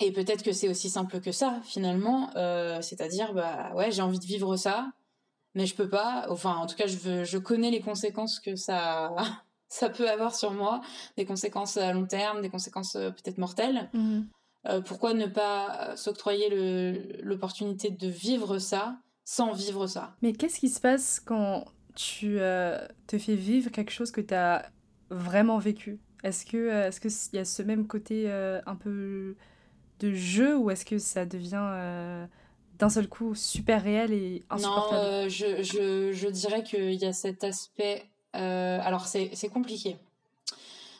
[0.00, 2.30] et peut-être que c'est aussi simple que ça, finalement.
[2.36, 4.90] Euh, c'est-à-dire, bah ouais, j'ai envie de vivre ça,
[5.54, 6.26] mais je peux pas.
[6.30, 9.14] Enfin, en tout cas, je, veux, je connais les conséquences que ça,
[9.68, 10.80] ça peut avoir sur moi,
[11.16, 13.90] des conséquences à long terme, des conséquences euh, peut-être mortelles.
[13.92, 14.28] Mhm.
[14.68, 16.48] Euh, pourquoi ne pas s'octroyer
[17.22, 20.14] l'opportunité de vivre ça sans vivre ça?
[20.22, 21.64] Mais qu'est-ce qui se passe quand
[21.96, 24.70] tu te fais vivre quelque chose que tu as
[25.10, 25.98] vraiment vécu?
[26.22, 29.34] Est-ce que est-ce qu'il y a ce même côté un peu
[30.02, 32.26] de jeu ou est-ce que ça devient euh,
[32.78, 34.96] d'un seul coup super réel et insupportable?
[34.96, 35.62] Non, euh, je,
[36.12, 38.04] je, dirais qu'il y a cet aspect.
[38.34, 39.96] Euh, alors, c'est compliqué.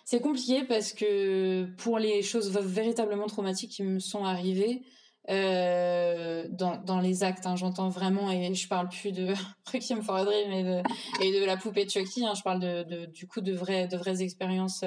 [0.04, 4.82] C'est compliqué parce que pour les choses véritablement traumatiques qui me sont arrivées,
[5.28, 9.32] dans, dans, les actes, hein, j'entends vraiment, et je parle plus de
[9.72, 10.82] Requiem for a Dream et de,
[11.22, 13.96] et de la poupée Chucky, hein, je parle de, de, du coup de vraies, de
[13.96, 14.84] vraies expériences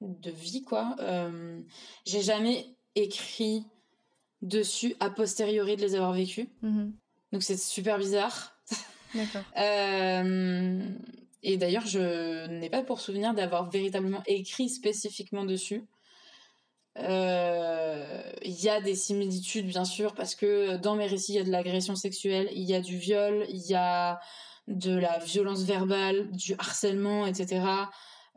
[0.00, 0.96] de vie, quoi.
[1.00, 1.60] Euh,
[2.06, 3.64] j'ai jamais écrit
[4.42, 6.46] dessus a posteriori de les avoir vécus.
[6.62, 6.94] Mhm.
[7.32, 8.56] Donc c'est super bizarre.
[9.14, 9.42] D'accord.
[9.56, 10.88] Euh,
[11.42, 15.84] et d'ailleurs, je n'ai pas pour souvenir d'avoir véritablement écrit spécifiquement dessus.
[16.98, 21.40] Euh, il y a des similitudes, bien sûr, parce que dans mes récits, il y
[21.40, 24.18] a de l'agression sexuelle, il y a du viol, il y a
[24.66, 27.62] de la violence verbale, du harcèlement, etc.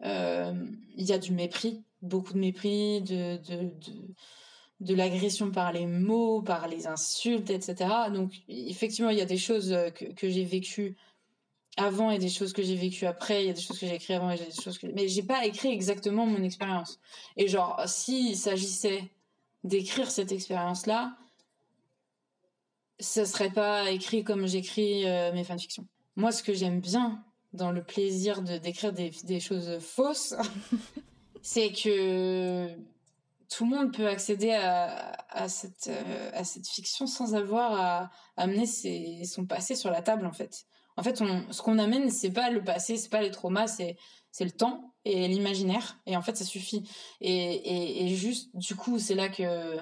[0.03, 0.53] Euh,
[0.95, 4.15] il y a du mépris, beaucoup de mépris, de, de, de,
[4.79, 7.89] de l'agression par les mots, par les insultes, etc.
[8.13, 10.95] Donc, effectivement, il y a des choses que, que j'ai vécues
[11.77, 13.43] avant et des choses que j'ai vécues après.
[13.43, 14.87] Il y a des choses que j'ai écrites avant et des choses que...
[14.87, 16.99] Mais j'ai pas écrit exactement mon expérience.
[17.37, 19.09] Et genre, s'il s'agissait
[19.63, 21.15] d'écrire cette expérience-là,
[22.99, 25.87] ce serait pas écrit comme j'écris euh, mes fanfictions.
[26.15, 30.35] Moi, ce que j'aime bien dans le plaisir de d'écrire des, des choses fausses,
[31.41, 32.69] c'est que
[33.49, 38.11] tout le monde peut accéder à, à cette, euh, à cette fiction sans avoir à,
[38.37, 40.65] amener ses, son passé sur la table, en fait.
[40.95, 43.97] En fait, on, ce qu'on amène, c'est pas le passé, c'est pas les traumas, c'est,
[44.31, 45.97] c'est le temps et l'imaginaire.
[46.05, 46.89] Et en fait, ça suffit.
[47.19, 49.77] Et, et, et juste, du coup, c'est là que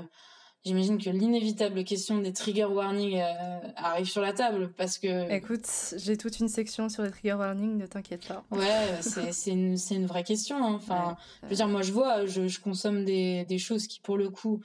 [0.65, 5.31] j'imagine que l'inévitable question des trigger warnings euh, arrive sur la table parce que.
[5.31, 5.67] Écoute,
[5.97, 8.43] j'ai toute une section sur les trigger warnings, ne t'inquiète pas.
[8.51, 10.63] Ouais, c'est une, une, vraie question.
[10.63, 10.73] Hein.
[10.75, 14.17] Enfin, je veux dire, moi je vois, je, je consomme des, des, choses qui pour
[14.17, 14.61] le coup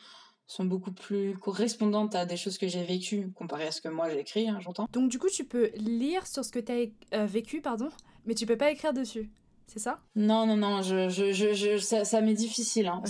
[0.46, 4.11] sont beaucoup plus correspondantes à des choses que j'ai vécues comparé à ce que moi
[4.11, 4.87] j'ai écrit, hein, j'entends.
[4.92, 7.88] Donc du coup, tu peux lire sur ce que tu as euh, vécu, pardon,
[8.26, 9.30] mais tu peux pas écrire dessus
[9.66, 9.98] c'est ça?
[10.14, 12.87] Non, non, non, je, je, je, ça, ça m'est difficile.
[12.87, 13.03] Hein.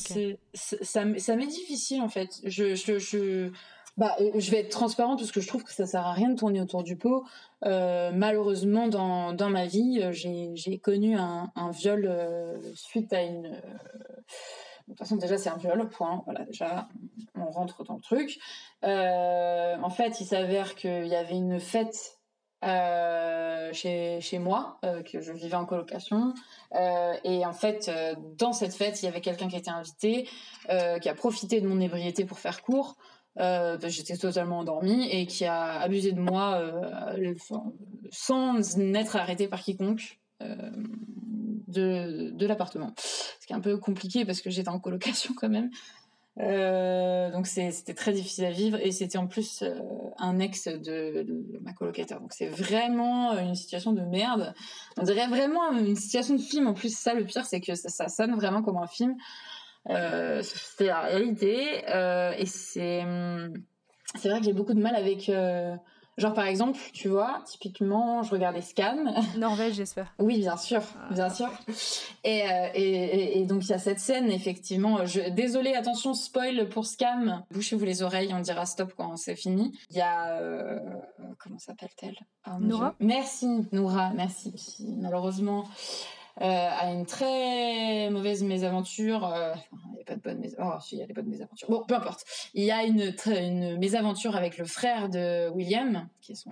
[0.55, 2.41] ça, ça m'est difficile en fait.
[2.45, 3.51] Je, je, je,
[3.97, 6.31] bah, euh, je vais être transparente parce que je trouve que ça sert à rien
[6.31, 7.25] de tourner autour du pot.
[7.65, 12.11] Euh, malheureusement, dans, dans ma vie, euh, j'ai connu un, un viol
[12.75, 13.43] suite à une.
[14.87, 16.23] De toute façon, déjà, c'est un viol, point.
[16.27, 16.89] Voilà, déjà,
[17.37, 18.39] on rentre dans le truc.
[18.83, 22.14] en fait, il s'avère qu'il y avait une fête
[23.73, 24.79] chez, chez moi,
[25.11, 26.35] que je vivais en colocation.
[27.25, 27.91] et en fait,
[28.39, 30.29] dans cette fête, il y avait quelqu'un qui était invité,
[30.69, 32.97] qui a profité de mon ébriété pour faire court.
[33.37, 36.73] j'étais totalement endormie et qui a abusé de moi
[38.11, 42.95] sans n'être arrêté par quiconque de, de l'appartement.
[42.97, 45.71] Ce qui est un peu compliqué parce que j'étais en colocation quand même.
[46.41, 49.79] Euh, donc c'était très difficile à vivre et c'était en plus euh,
[50.19, 51.25] un ex de,
[51.63, 52.21] ma colocataire.
[52.21, 54.53] Donc c'est vraiment une situation de merde.
[54.97, 56.67] On dirait vraiment une situation de film.
[56.67, 59.17] En plus ça le pire c'est que ça, sonne vraiment comme un film.
[59.91, 63.05] Euh, c'est la réalité euh, et c'est
[64.17, 65.31] c'est vrai que j'ai beaucoup de mal avec
[66.17, 69.11] Genre par exemple, tu vois, typiquement, je regardais Scam.
[69.37, 70.13] Norvège, j'espère.
[70.19, 71.49] oui, bien sûr, ah, bien sûr.
[72.23, 75.05] Et, euh, et, et, donc il y a cette scène, effectivement.
[75.07, 75.31] Je...
[75.31, 77.45] Désolée, attention, spoil pour Scam.
[77.51, 79.77] Bouchez-vous les oreilles, on dira stop quand c'est fini.
[79.91, 80.79] Il y a euh...
[81.39, 82.17] comment s'appelle-t-elle?
[82.47, 82.95] Oh, Noura.
[83.01, 84.55] Merci, Noura, merci.
[85.01, 85.65] malheureusement
[86.41, 89.25] euh, a une très mauvaise mésaventure.
[89.25, 90.75] Euh, il n'y a pas de bonne mésaventure.
[90.77, 91.69] Oh, si, il y a des bonnes mésaventures.
[91.71, 92.25] Bon, peu importe.
[92.55, 96.51] Il y a une, une mésaventure avec le frère de William, qui est son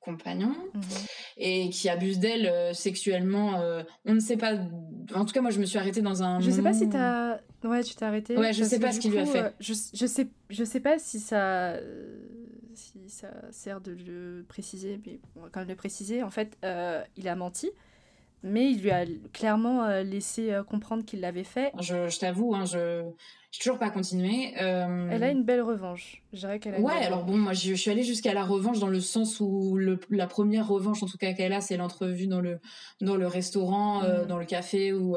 [0.00, 0.82] compagnon, mhm.
[1.36, 3.62] et qui abuse d'elle euh, sexuellement.
[4.06, 4.54] on ne sait pas.
[5.14, 6.40] En tout cas, moi, je me suis arrêtée dans un.
[6.40, 7.40] Je sais pas si t'as.
[7.62, 8.38] Ouais, tu t'es arrêtée.
[8.38, 9.54] Ouais, je sais pas ce qu'il lui a fait.
[9.60, 11.74] Je, je, sais, je sais pas si ça.
[12.74, 16.22] Si ça sert de le préciser, mais on va quand même le préciser.
[16.22, 16.56] En fait,
[17.16, 17.70] il a menti
[18.44, 21.72] mais il lui a clairement euh, laissé euh, comprendre qu'il l'avait fait.
[21.80, 24.52] Je, t'avoue, hein, je n'ai toujours pas continué.
[24.60, 26.22] Euh, Elle a une belle revanche.
[26.34, 28.88] Je dirais qu'elle a Ouais, alors bon, moi je, suis allée jusqu'à la revanche dans
[28.88, 32.42] le sens où le, la première revanche, en tout cas qu'elle a, c'est l'entrevue dans
[32.42, 32.60] le
[33.00, 34.26] dans le restaurant, mm.
[34.26, 35.16] dans le café où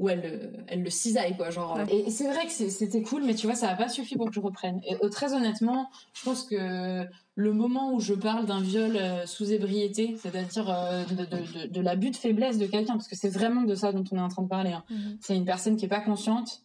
[0.00, 1.78] où elle elle le cisaille quoi, genre.
[1.88, 4.34] Et, c'est vrai que c'était cool, mais tu vois, ça n'a pas suffi pour que
[4.34, 4.80] je reprenne.
[4.88, 9.52] Et très honnêtement, je pense que le moment où je parle d'un viol euh, sous
[9.52, 11.04] ébriété, c'est-à-dire euh,
[11.70, 14.20] de, l'abus de faiblesse de quelqu'un, parce que c'est vraiment de ça dont on est
[14.20, 14.72] en train de parler.
[14.72, 14.84] Hein.
[14.88, 15.18] Mhm.
[15.20, 16.62] C'est une personne qui est pas consciente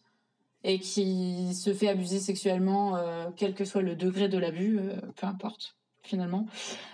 [0.64, 4.80] et qui se fait abuser sexuellement, euh, quel que soit le degré de l'abus,
[5.16, 6.46] peu importe finalement.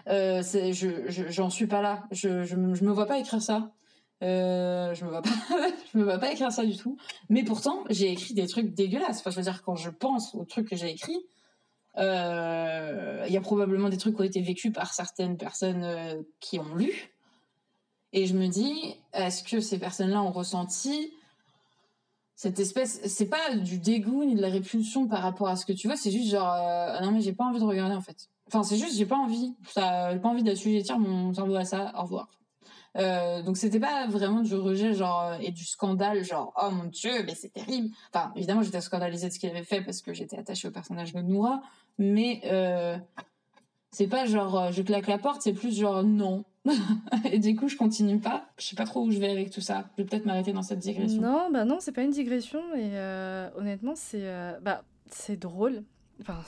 [0.06, 2.02] je j'en suis pas là.
[2.10, 3.70] Je, je, me vois pas écrire ça.
[4.20, 5.30] je me vois pas,
[5.92, 6.96] je me vois pas écrire ça du tout.
[7.28, 9.20] Mais pourtant, j'ai écrit des trucs dégueulasses.
[9.20, 11.20] Enfin, je veux dire, quand je pense aux trucs que j'ai écrits,
[11.96, 16.22] euh, il y a probablement des trucs qui ont été vécus par certaines personnes euh,
[16.40, 16.92] qui ont lu.
[18.12, 21.12] Et je me dis, est-ce que ces personnes-là ont ressenti
[22.38, 25.72] cette espèce, c'est pas du dégoût ni de la répulsion par rapport à ce que
[25.72, 28.28] tu vois, c'est juste genre, euh, non mais j'ai pas envie de regarder en fait.
[28.46, 29.56] Enfin, c'est juste, j'ai pas envie.
[29.74, 29.80] J'ai
[30.20, 31.92] pas envie d'assujettir mon cerveau à ça.
[31.96, 32.28] Au revoir.
[32.96, 36.84] Euh, donc c'était pas vraiment du rejet genre euh, et du scandale genre oh mon
[36.84, 37.94] dieu mais c'est terrible.
[38.12, 41.12] Enfin évidemment j'étais scandalisée de ce qu'il avait fait parce que j'étais attachée au personnage
[41.12, 41.60] de Noura,
[41.98, 42.96] mais euh,
[43.90, 46.44] c'est pas genre je claque la porte, c'est plus genre non.
[47.30, 48.46] et du coup je continue pas.
[48.58, 49.84] Je sais pas trop où je vais avec tout ça.
[49.96, 51.20] Je vais peut-être m'arrêter dans cette digression.
[51.20, 52.98] Non bah non c'est pas une digression et
[53.56, 54.26] honnêtement c'est
[54.62, 55.82] bah c'est drôle.
[56.20, 56.38] Enfin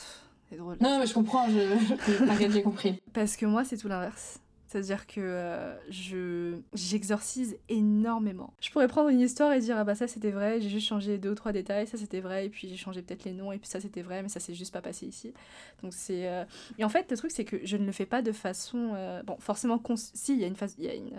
[0.48, 0.78] c'est drôle.
[0.80, 2.48] Non mais je comprends, je...
[2.50, 3.00] j'ai compris.
[3.12, 4.40] Parce que moi c'est tout l'inverse.
[4.70, 8.54] C'est-à-dire que euh, je j'exorcise énormément.
[8.60, 11.18] Je pourrais prendre une histoire et dire ah bah ça c'était vrai, j'ai juste changé
[11.18, 13.58] deux ou trois détails, ça c'était vrai et puis j'ai changé peut-être les noms et
[13.58, 15.34] puis ça c'était vrai mais ça s'est juste pas passé ici.
[15.82, 16.44] Donc c'est euh,
[16.78, 19.24] et en fait le truc c'est que je ne le fais pas de façon euh,
[19.24, 21.16] bon forcément si il y a une phase il y a une,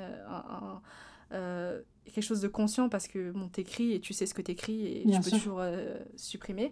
[2.05, 5.03] quelque chose de conscient parce que bon t'écris et tu sais ce que t'écris et
[5.11, 5.61] tu peux toujours
[6.15, 6.71] supprimer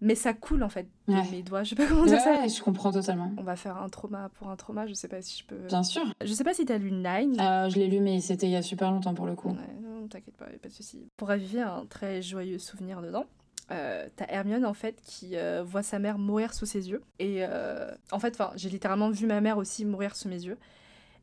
[0.00, 1.62] mais ça coule en fait de mes doigts.
[1.64, 2.46] Je sais pas comment dire ça.
[2.46, 3.32] je comprends totalement.
[3.36, 5.66] On va faire un trauma pour un trauma, je sais pas si je peux.
[5.66, 6.02] Bien sûr.
[6.24, 7.36] Je sais pas si t'as lu Nine.
[7.40, 9.50] Euh, je l'ai lu, mais c'était il y a super longtemps pour le coup.
[9.50, 11.08] Ouais, non, t'inquiète pas, pas de souci.
[11.16, 13.26] Pour raviver un très joyeux souvenir dedans.
[13.70, 17.40] Euh, t'as Hermione en fait qui euh, voit sa mère mourir sous ses yeux et
[17.40, 20.56] euh, en fait enfin j'ai littéralement vu ma mère aussi mourir sous mes yeux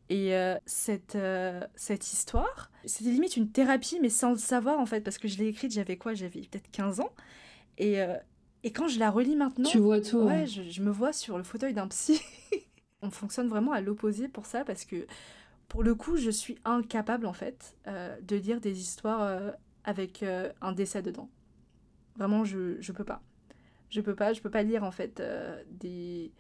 [0.10, 0.32] et
[0.68, 1.18] cette,
[1.74, 5.40] cette histoire c'était limite une thérapie mais sans le savoir en fait parce que je
[5.40, 6.14] l'ai écrite j'avais quoi?
[6.14, 7.10] J'avais peut-être 15 ans
[7.80, 7.98] et
[8.66, 10.18] et quand je la relis maintenant, tu vois tout.
[10.18, 12.20] Ouais, je, me vois sur le fauteuil d'un psy.
[13.04, 15.06] On fonctionne vraiment à l'opposé pour ça parce que
[15.68, 19.52] pour le coup, je suis incapable en fait euh, de lire des histoires euh,
[19.84, 21.30] avec euh, un décès dedans.
[22.18, 23.22] Vraiment, je je peux pas.
[23.92, 25.22] Je peux pas, je peux pas lire en fait
[25.70, 26.32] des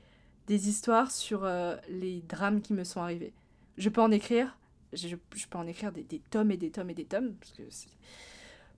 [0.47, 1.47] des histoires sur
[1.89, 3.33] les drames qui me sont arrivés.
[3.77, 4.57] Je peux en écrire,
[4.93, 7.51] je, je peux en écrire des, des, tomes et des tomes et des tomes parce
[7.51, 7.63] que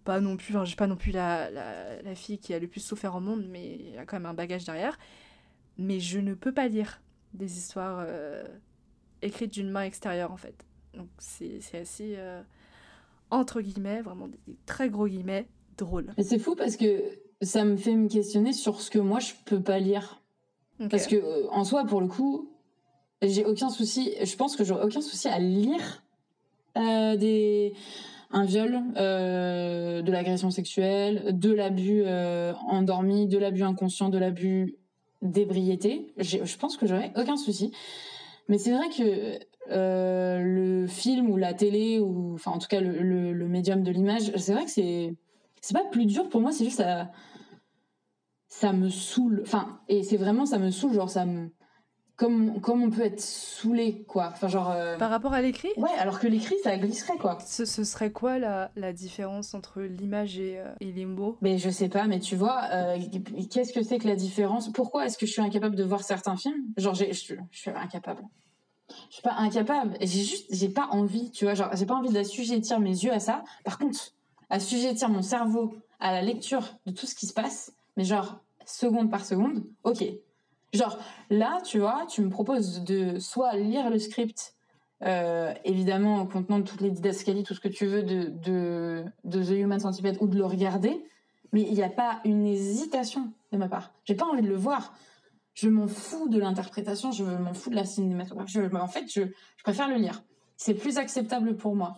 [0.08, 2.67] pas non plus, enfin, j'ai pas non plus la, la, la, fille qui a le
[2.67, 4.98] plus souffert au monde, mais il y a quand même un bagage derrière.
[5.78, 7.02] Mais je ne peux pas lire
[7.34, 8.46] des histoires euh,
[9.22, 10.65] écrites d'une main extérieure, en fait.
[10.93, 12.41] Donc c'est assez, euh,
[13.32, 16.13] entre guillemets, vraiment des, très gros guillemets, drôle.
[16.20, 17.04] C'est fou parce que
[17.41, 20.22] ça me fait me questionner sur ce que moi je peux pas lire.
[20.89, 22.50] Parce que, euh, en soi, pour le coup,
[23.22, 24.13] j'ai aucun souci.
[24.24, 26.02] Je pense que j'aurais aucun souci à lire
[26.78, 27.74] euh, des
[28.32, 34.76] un viol, euh, de l'agression sexuelle, de l'abus euh, endormi, de l'abus inconscient, de l'abus
[35.22, 36.13] d'ébriété.
[36.18, 37.72] Je pense que j'aurais aucun souci.
[38.50, 39.40] Mais c'est vrai que
[39.72, 44.32] euh, le film ou la télé ou enfin en tout cas le, médium de l'image,
[44.38, 45.16] c'est vrai que c'est
[45.62, 47.12] c'est pas plus dur pour moi, c'est juste ça
[48.48, 49.42] ça me saoule.
[49.44, 51.50] Enfin et c'est vraiment ça me saoule genre ça me
[52.18, 54.32] comme, comme on peut être saoulé, quoi.
[54.34, 54.72] Enfin, genre.
[54.72, 55.70] Euh, Par rapport à l'écrit?
[55.78, 57.38] Ouais, alors que l'écrit, ça glisserait, quoi.
[57.46, 61.38] Ce, ce serait quoi la, la différence entre l'image et, euh, et, mots?
[61.42, 62.98] Mais je sais pas, mais tu vois, euh,
[63.52, 64.72] qu'est-ce que c'est que la différence?
[64.74, 66.66] Pourquoi est-ce que je suis incapable de voir certains films?
[66.76, 68.24] Genre, je, je suis incapable.
[69.10, 69.96] Je suis pas incapable.
[70.02, 71.54] J'ai juste, j'ai pas envie, tu vois.
[71.54, 73.44] Genre, j'ai pas envie d'assujettir mes yeux à ça.
[73.64, 74.14] Par contre,
[74.50, 79.12] assujettir mon cerveau à la lecture de tout ce qui se passe, mais genre, seconde
[79.12, 80.04] par seconde, ok
[80.74, 80.98] Genre,
[81.30, 84.56] là, tu vois, tu me proposes de soit lire le script,
[85.04, 90.18] euh, évidemment, contenant toutes les didascalies, tout ce que tu veux de, The Human Centipede,
[90.20, 91.06] ou de le regarder,
[91.54, 93.92] mais il n'y a pas une hésitation de ma part.
[94.04, 94.94] J'ai pas envie de le voir.
[95.54, 98.60] Je m'en fous de l'interprétation, je m'en fous de la cinématographie.
[98.60, 99.24] en fait, je,
[99.64, 100.24] préfère le lire.
[100.58, 101.96] C'est plus acceptable pour moi.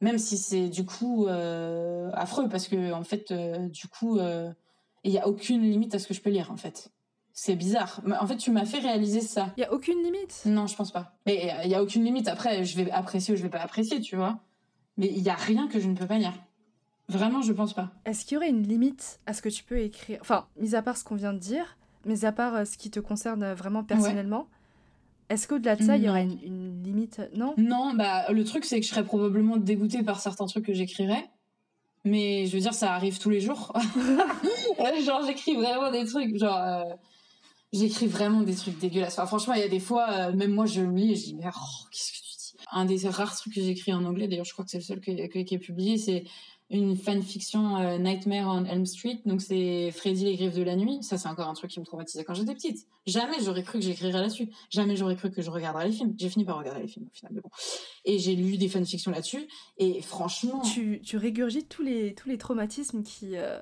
[0.00, 5.10] Même si c'est du coup euh, affreux, parce que, en fait, euh, du coup, il
[5.10, 6.90] n'y a aucune limite à ce que je peux lire, en fait.
[7.34, 8.00] C'est bizarre.
[8.20, 9.52] En fait, tu m'as fait réaliser ça.
[9.56, 11.14] Il y a aucune limite Non, je pense pas.
[11.26, 12.28] Mais il y a aucune limite.
[12.28, 14.40] Après, je vais apprécier ou je vais pas apprécier, tu vois.
[14.98, 16.34] Mais il y a rien que je ne peux pas lire.
[17.08, 17.90] Vraiment, je pense pas.
[18.04, 20.18] Est-ce qu'il y aurait une limite à ce que tu peux écrire?
[20.20, 22.90] Enfin, mis à part ce qu'on vient de dire, mis à part euh, ce qui
[22.90, 24.48] te concerne euh, vraiment personnellement,
[25.28, 27.54] est-ce qu'au-delà de ça, il y aurait une, limite Non?
[27.56, 31.30] Non, bah le truc c'est que je serais probablement dégoûtée par certains trucs que j'écrirais.
[32.04, 33.72] Mais je veux dire, ça arrive tous les jours.
[35.04, 36.36] genre, j'écris vraiment des trucs.
[36.36, 36.84] Genre, euh,
[37.72, 39.16] j'écris vraiment des trucs dégueulasses.
[39.26, 41.34] Franchement, il y a des fois, euh, même moi, je le lis et je dis,
[41.34, 42.64] mais oh, qu'est-ce que tu dis?
[42.70, 45.00] Un des rares trucs que j'écris en anglais, d'ailleurs, je crois que c'est le seul
[45.00, 46.24] qui est publié, c'est
[46.72, 49.20] une fanfiction euh, Nightmare on Elm Street.
[49.26, 51.02] Donc c'est Freddy les griffes de la nuit.
[51.02, 52.86] Ça c'est encore un truc qui me traumatisait quand j'étais petite.
[53.06, 54.50] Jamais j'aurais cru que j'écrirais là-dessus.
[54.70, 56.14] Jamais j'aurais cru que je regarderais les films.
[56.18, 57.50] J'ai fini par regarder les films au final, mais bon.
[58.06, 59.46] Et j'ai lu des fanfictions là-dessus.
[59.76, 63.60] Et franchement, tu, tu régurgites tous les tous les traumatismes qui euh,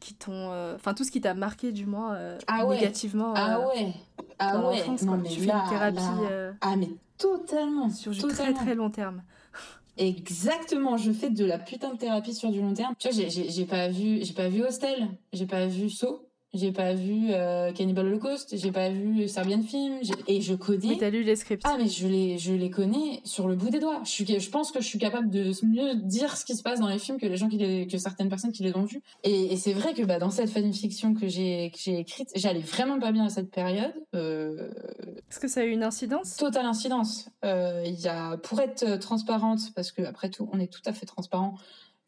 [0.00, 2.76] qui t'ont, euh, enfin tout ce qui t'a marqué du moins ah ouais.
[2.76, 3.34] négativement.
[3.36, 3.92] ah ouais.
[4.38, 4.84] Ah ouais.
[5.02, 5.98] Non, mais tu fais une thérapie.
[6.60, 7.90] ah mais totalement.
[7.90, 8.54] Sur du totalement.
[8.54, 9.22] très très long terme.
[9.98, 12.94] Exactement, je fais de la putain de thérapie sur du long terme.
[12.98, 16.20] Tu vois, j'ai pas vu, j'ai pas vu Hostel, j'ai pas vu Saw,
[16.54, 20.88] j'ai pas vu euh, Cannibal Holocaust, j'ai pas vu Serbian Film, et je connais.
[20.88, 21.62] Mais t'as lu les scripts.
[21.66, 24.00] Ah, mais je les, je les connais sur le bout des doigts.
[24.04, 26.80] Je, suis, je pense que je suis capable de mieux dire ce qui se passe
[26.80, 29.02] dans les films que les gens qui les, que certaines personnes qui les ont vus.
[29.24, 32.60] Et, et c'est vrai que bah, dans cette fanfiction que j'ai, que j'ai écrite, j'allais
[32.60, 33.94] vraiment pas bien à cette période.
[34.14, 34.70] Euh...
[35.30, 36.36] Est-ce que ça a eu une incidence?
[36.36, 37.28] Totale incidence.
[37.44, 40.94] Euh, il y a, pour être transparente, parce que après tout, on est tout à
[40.94, 41.56] fait transparent,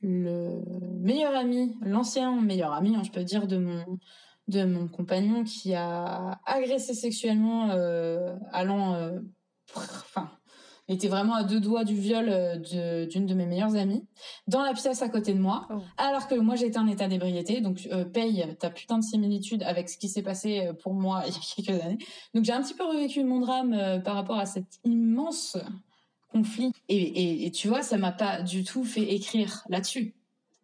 [0.02, 0.62] le
[0.98, 3.84] meilleur ami, l'ancien meilleur ami, hein, je peux dire, de mon
[4.50, 9.20] de mon compagnon qui a agressé sexuellement euh, allant euh,
[9.76, 10.30] enfin
[10.88, 14.04] était vraiment à deux doigts du viol euh, d'une de, mes meilleures amies
[14.48, 15.78] dans la pièce à côté de moi oh.
[15.96, 17.60] alors que moi j'étais en état d'ébriété.
[17.60, 21.32] Donc euh, paye ta putain de similitude avec ce qui s'est passé pour moi il
[21.32, 21.98] y a quelques années.
[22.34, 25.56] Donc j'ai un petit peu revécu mon drame par rapport à cet immense
[26.32, 26.72] conflit.
[26.88, 30.14] Et, et, et tu vois ça m'a pas du tout fait écrire là-dessus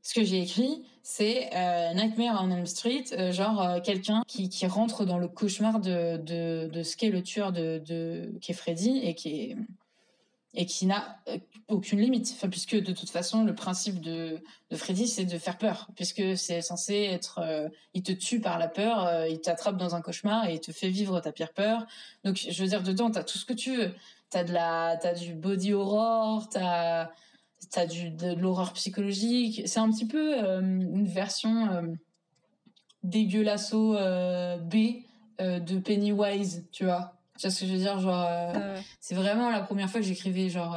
[0.06, 4.48] ce que j'ai écrit c'est euh, Nightmare on Elm Street, euh, genre euh, quelqu'un qui,
[4.48, 7.80] qui rentre dans le cauchemar de, de, de ce qu'est le tueur de,
[8.52, 9.56] Freddy et qui est
[10.54, 11.20] et qui n'a
[11.68, 12.32] aucune limite.
[12.34, 14.40] Enfin, puisque de toute façon, le principe de,
[14.70, 18.66] de Freddy, c'est de faire peur, puisque c'est censé être, il te tue par la
[18.66, 21.86] peur, il t'attrape dans un cauchemar et il te fait vivre ta pire peur.
[22.24, 23.92] Donc, je veux dire, dedans, t'as tout ce que tu veux.
[24.30, 27.10] T'as de la, t'as du body horror, t'as
[27.70, 29.62] t'as du de, l'horreur psychologique.
[29.66, 31.82] C'est un petit peu euh, une version euh,
[33.02, 35.02] dégueulasso euh, B
[35.40, 37.14] euh, de Pennywise, tu vois.
[37.38, 37.98] Tu vois ce que je veux dire?
[37.98, 38.26] Genre,
[38.98, 40.74] c'est vraiment la première fois que j'écrivais genre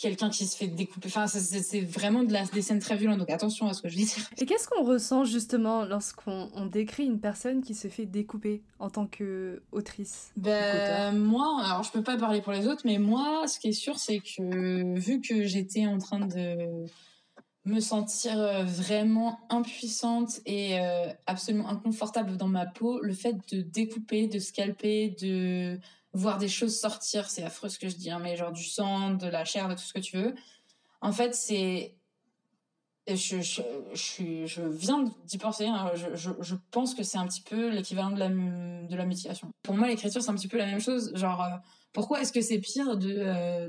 [0.00, 1.08] quelqu'un qui se fait découper.
[1.08, 3.96] Enfin, c'est vraiment de la, des scènes très violentes, donc attention à ce que je
[3.96, 4.14] dis.
[4.38, 9.06] Et qu'est-ce qu'on ressent justement lorsqu'on décrit une personne qui se fait découper en tant
[9.06, 13.68] qu'autrice Ben, moi, alors je peux pas parler pour les autres, mais moi, ce qui
[13.68, 16.86] est sûr, c'est que vu que j'étais en train de
[17.66, 23.60] me sentir euh, vraiment impuissante et euh, absolument inconfortable dans ma peau, le fait de
[23.60, 25.78] découper, de scalper, de
[26.12, 29.10] voir des choses sortir, c'est affreux ce que je dis, hein, mais genre du sang,
[29.10, 30.34] de la chair, de tout ce que tu veux.
[31.00, 31.96] En fait, c'est
[33.08, 35.66] je, je, je, viens d'y penser.
[35.66, 35.90] Hein.
[35.94, 39.52] Je, je, pense que c'est un petit peu l'équivalent de la, de la mutilation.
[39.62, 41.12] Pour moi, l'écriture, c'est un petit peu la même chose.
[41.14, 41.56] Genre, euh,
[41.92, 43.68] pourquoi est-ce que c'est pire de, euh,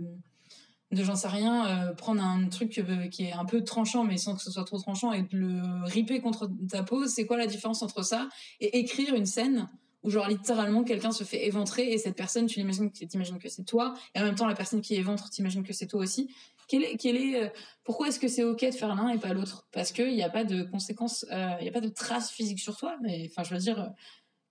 [0.92, 2.70] de j'en sais rien, euh, prendre un truc
[3.12, 5.84] qui est un peu tranchant, mais sans que ce soit trop tranchant, et de le
[5.86, 7.08] riper contre ta peau?
[7.08, 8.30] C'est quoi la différence entre ça
[8.60, 9.70] et écrire une scène
[10.04, 13.64] où genre littéralement quelqu'un se fait éventrer et cette personne tu l'imagines t'imagines que c'est
[13.64, 16.30] toi et en même temps la personne qui éventre t'imagines que c'est toi aussi
[16.72, 17.50] quel est, quel euh,
[17.84, 19.68] pourquoi est-ce que c'est ok de faire l'un et pas l'autre?
[19.74, 22.62] Parce qu'il n'y a pas de conséquences, euh, il n'y a pas de traces physiques
[22.62, 22.96] sur toi.
[23.02, 23.88] Mais enfin, je veux dire, euh,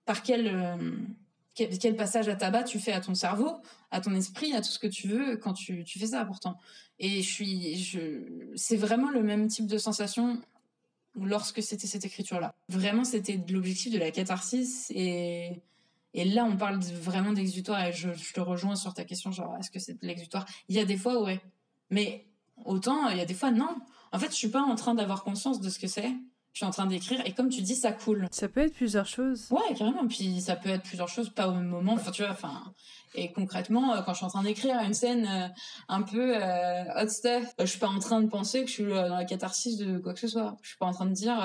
[0.05, 0.77] par quel,
[1.55, 3.57] quel, passage à tabac tu fais à ton cerveau,
[3.89, 6.59] à ton esprit, à tout ce que tu veux quand tu, fais ça pourtant?
[6.99, 7.99] Et je suis,
[8.55, 10.39] c'est vraiment le même type de sensation
[11.15, 12.53] lorsque c'était cette écriture-là.
[12.69, 15.61] Vraiment, c'était l'objectif de la catharsis et
[16.13, 19.55] et là, on parle vraiment d'exutoire et je, je, te rejoins sur ta question, genre,
[19.57, 20.45] est-ce que c'est de l'exutoire?
[20.67, 21.39] Il y a des fois, ouais,
[21.89, 22.25] mais
[22.65, 23.77] autant, il y a des fois, non.
[24.11, 26.11] En fait, je suis pas en train d'avoir conscience de ce que c'est.
[26.53, 28.27] Je suis en train d'écrire et comme tu dis, ça coule.
[28.31, 29.47] Ça peut être plusieurs choses.
[29.51, 30.05] Ouais, carrément.
[30.07, 31.93] Puis ça peut être plusieurs choses, pas au même moment.
[31.93, 32.73] Enfin, tu vois, enfin.
[33.15, 35.47] Et concrètement, euh, quand je suis en train d'écrire une scène euh,
[35.87, 38.83] un peu euh, hot stuff, je suis pas en train de penser que je suis
[38.85, 40.57] dans la catharsis de quoi que ce soit.
[40.61, 41.37] Je suis pas en train de dire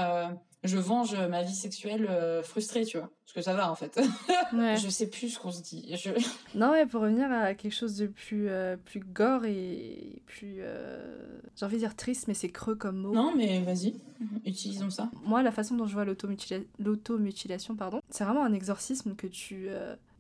[0.64, 3.10] je venge ma vie sexuelle euh, frustrée, tu vois.
[3.24, 4.00] Parce que ça va, en fait.
[4.52, 4.76] Ouais.
[4.76, 5.92] je sais plus ce qu'on se dit.
[6.54, 10.56] Non, mais pour revenir à quelque chose de plus, euh, plus gore et plus.
[10.60, 13.12] Euh, j'ai envie de dire triste, mais c'est creux comme mot.
[13.12, 13.94] Non, mais vas-y,
[14.44, 15.10] utilisons ça.
[15.24, 19.68] Moi, la façon dont je vois l'automutilation, pardon, c'est vraiment un exorcisme que tu.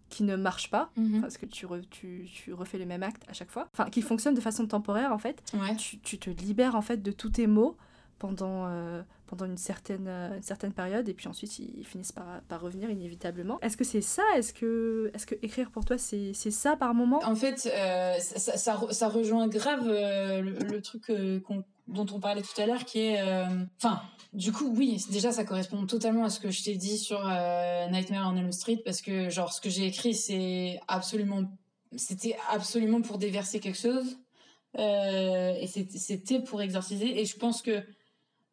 [0.08, 1.20] qui ne marche pas, mhm.
[1.20, 4.34] parce que tu, tu, tu, refais les mêmes actes à chaque fois, enfin qui fonctionne
[4.34, 5.42] de façon temporaire en fait.
[5.54, 5.76] Ouais.
[5.76, 7.76] Tu, tu, te libères en fait de tous tes mots
[8.18, 8.66] pendant,
[9.26, 12.90] pendant une certaine, euh, une certaine période et puis ensuite ils finissent par, par revenir
[12.90, 13.60] inévitablement.
[13.60, 14.22] Est-ce que c'est ça?
[14.36, 17.20] Est-ce que, est que écrire pour toi c'est ça par moment?
[17.24, 21.10] En fait, euh, ça, ça, rejoint grave euh, le, truc
[21.88, 23.22] dont on parlait tout à l'heure qui est.
[23.78, 24.00] Enfin,
[24.32, 27.20] du coup, oui, déjà ça correspond totalement à ce que je t'ai dit sur
[27.90, 31.44] Nightmare on Elm Street parce que, genre, ce que j'ai écrit c'est absolument.
[31.96, 34.18] C'était absolument pour déverser quelque chose.
[34.78, 37.20] et c'était pour exorciser.
[37.20, 37.82] Et je pense que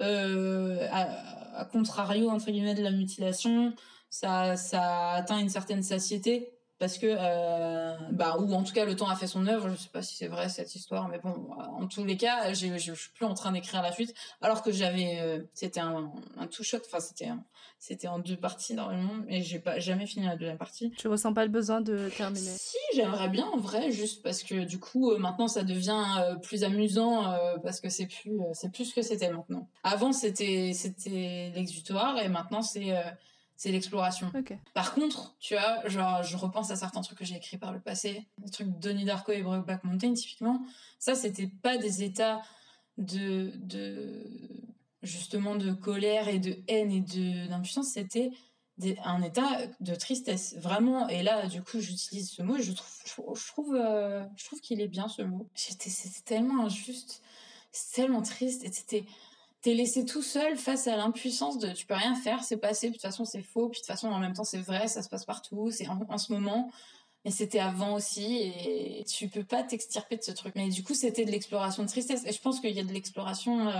[0.04, 3.74] euh, à, contrario entre guillemets de la mutilation,
[4.10, 8.96] ça, ça atteint une certaine satiété parce que euh, bah ou en tout cas le
[8.96, 9.70] temps a fait son œuvre.
[9.70, 12.94] Je sais pas si c'est vrai cette histoire mais bon en tous les cas je
[12.94, 14.14] suis plus en train d'écrire la suite.
[14.42, 16.80] Alors que j'avais euh, c'était un, un two shot.
[16.86, 17.30] Enfin c'était
[17.80, 19.24] c'était en deux parties normalement.
[19.30, 20.92] Et j'ai pas jamais fini la deuxième partie.
[20.98, 22.52] Tu ressens pas le besoin de terminer?
[22.58, 26.36] Si j'aimerais bien en vrai juste parce que du coup euh, maintenant ça devient euh,
[26.36, 29.70] plus amusant parce que c'est plus c'est plus ce que c'était maintenant.
[29.84, 32.18] Avant c'était c'était l'exutoire.
[32.20, 32.94] Et maintenant c'est
[33.64, 34.30] c'est l'exploration.
[34.74, 37.80] Par contre, tu vois, genre, je repense à certains trucs que j'ai écrits par le
[37.80, 40.66] passé, des trucs de Donnie Darko et Brokeback Mountain, typiquement.
[40.99, 42.41] Ça, c'était pas des états
[42.97, 44.28] de, de,
[45.01, 48.34] justement, de colère et de haine et de, d'impuissance, c'était
[49.01, 51.07] un état de tristesse, vraiment.
[51.07, 54.59] Et là, du coup, j'utilise ce mot et je trouve, je, trouve, euh, je trouve
[54.59, 55.47] qu'il est bien, ce mot.
[55.55, 57.22] C'était, c'était tellement injuste,
[57.72, 59.05] c'est tellement triste, et c'était,
[59.64, 62.97] t'es laissé tout seul face à l'impuissance de tu peux rien faire, c'est passé, puis
[62.97, 65.01] de toute façon c'est faux, puis de toute façon en même temps c'est vrai, ça
[65.01, 66.70] se passe partout, c'est en, ce moment,
[67.24, 70.53] mais c'était avant aussi, et tu peux pas t'extirper de ce truc.
[70.55, 72.91] Mais du coup c'était de l'exploration de tristesse, et je pense qu'il y a de
[72.91, 73.74] l'exploration, euh,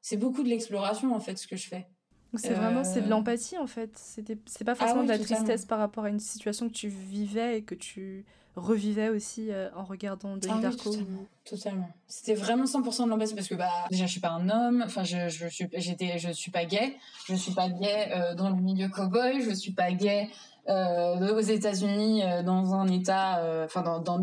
[0.00, 1.86] c'est beaucoup de l'exploration en fait ce que je fais.
[2.34, 3.90] C'est vraiment c'est de euh, l'empathie en fait.
[3.96, 7.58] C'est pas ah forcément de la tristesse par rapport à une situation que tu vivais
[7.58, 8.24] et que tu
[8.56, 10.96] revivais aussi euh, en regardant Denis ah Darko
[11.44, 14.82] totalement, C'était vraiment 100% de l'empathie parce que bah déjà je suis pas un homme,
[14.84, 16.96] enfin je je suis j'étais je suis pas gay,
[17.28, 20.30] je suis pas gay euh, dans le milieu cowboy, je suis pas gay
[20.68, 24.22] euh, aux États-Unis dans un état enfin dans, dans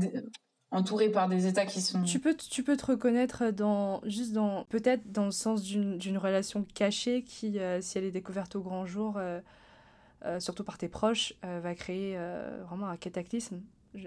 [0.72, 4.66] entouré par des états qui sont tu peux tu peux te reconnaître dans juste dans
[4.66, 8.88] peut-être dans le sens d'une d'une relation cachée qui si elle est découverte au grand
[8.88, 9.20] jour
[10.40, 12.18] surtout par tes proches va créer
[12.68, 13.62] vraiment un cataclysme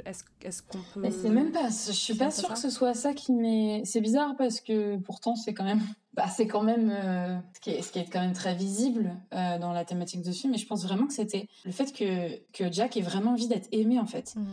[0.04, 1.08] est-ce qu'on peut.
[1.10, 1.68] C'est même pas.
[1.68, 3.82] Je suis pas sûre que ce soit ça qui m'est.
[3.84, 5.80] C'est bizarre parce que pourtant c'est quand même.
[6.16, 9.14] Bah, c'est quand même euh, ce, qui est, ce qui est quand même très visible
[9.34, 10.52] euh, dans la thématique de film.
[10.52, 13.68] Mais je pense vraiment que c'était le fait que que Jack ait vraiment envie d'être
[13.70, 14.34] aimé en fait.
[14.34, 14.44] Mmh.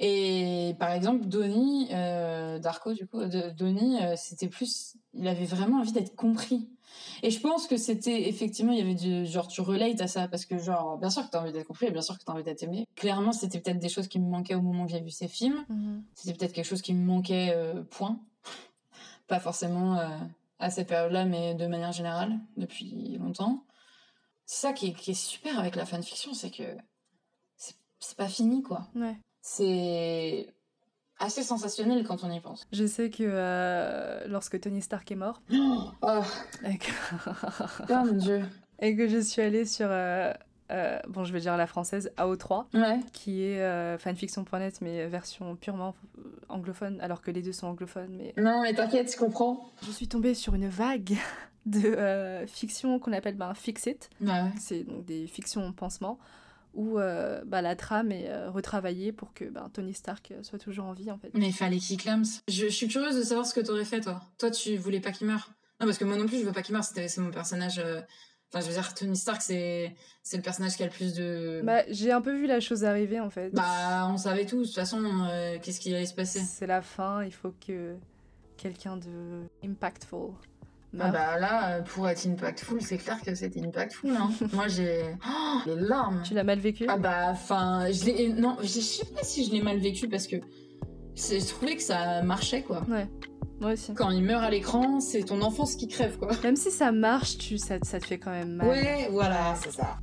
[0.00, 3.20] Et par exemple, Donnie, euh, Darko, du coup,
[3.56, 6.68] Donnie, c'était plus, il avait vraiment envie d'être compris.
[7.22, 10.28] Et je pense que c'était effectivement, il y avait du genre tu relates à ça
[10.28, 12.42] parce que genre bien sûr que t'as envie d'être compris, bien sûr que t'as envie
[12.42, 12.86] d'être aimé.
[12.96, 15.64] Clairement, c'était peut-être des choses qui me manquaient au moment où j'ai vu ces films.
[15.68, 16.02] Mhm.
[16.14, 18.20] C'était peut-être quelque chose qui me manquait euh, point,
[19.28, 20.08] pas forcément euh,
[20.58, 23.64] à cette période-là, mais de manière générale depuis longtemps.
[24.46, 26.76] C'est ça qui est, qui est, super avec la fanfiction, c'est que
[28.02, 28.88] c'est pas fini quoi.
[28.94, 29.16] Ouais.
[29.52, 30.46] C'est
[31.18, 32.64] assez sensationnel quand on y pense.
[32.72, 36.20] Je sais que euh, lorsque Tony Stark est mort, Oh,
[36.64, 36.92] et que,
[37.90, 38.42] oh mon dieu.
[38.78, 40.32] et que je suis allée sur, euh,
[40.70, 43.00] euh, bon, je vais dire la française, AO3, Ouais.
[43.12, 45.96] qui est fanfiction.net, mais version purement
[46.48, 48.16] anglophone, alors que les deux sont anglophones.
[48.16, 49.68] Mais Non, mais t'inquiète, je comprends.
[49.82, 51.16] je suis tombée sur une vague
[51.66, 54.10] de fiction qu'on appelle ben, Fix It.
[54.20, 54.44] Ouais.
[54.60, 56.20] C'est donc des fictions pansement
[56.74, 60.58] où euh, bah, la trame est euh, retravaillée pour que ben, Tony Stark euh, soit
[60.58, 61.30] toujours en vie en fait.
[61.34, 62.24] Mais il fallait qu'il clame.
[62.48, 64.20] Je, je suis curieuse de savoir ce que t'aurais fait, toi.
[64.38, 65.50] Toi, tu voulais pas qu'il meure.
[65.80, 66.84] Non, parce que moi non plus, je veux pas qu'il meure.
[66.84, 67.78] C'est mon personnage.
[67.78, 68.00] euh,
[68.52, 69.94] Enfin, je veux dire, Tony Stark, c'est,
[70.24, 71.60] c'est le personnage qui a le plus de.
[71.62, 73.50] Bah, j'ai un peu vu la chose arriver en fait.
[73.50, 74.62] Bah, on savait tous.
[74.62, 77.94] De toute façon, euh, qu'est-ce qui allait se passer C'est la fin, il faut que
[78.56, 80.32] quelqu'un de impactful
[80.98, 84.10] Ah bah là, euh, pour être impactful, c'est clair que c'était impactful.
[84.10, 84.30] Hein.
[84.52, 86.22] Moi, j'ai Oh, les larmes.
[86.24, 89.52] Tu l'as mal vécu Ah bah, enfin, je l'ai non, je sais pas si je
[89.52, 90.36] l'ai mal vécu parce que
[91.16, 92.82] je trouvais que ça marchait quoi.
[92.88, 93.08] Ouais,
[93.60, 93.94] moi aussi.
[93.94, 96.30] Quand il meurt à l'écran, c'est ton enfance qui crève quoi.
[96.42, 98.66] Même si ça marche, tu, ça, ça te fait quand même mal.
[98.66, 99.96] Ouais, voilà, c'est ça.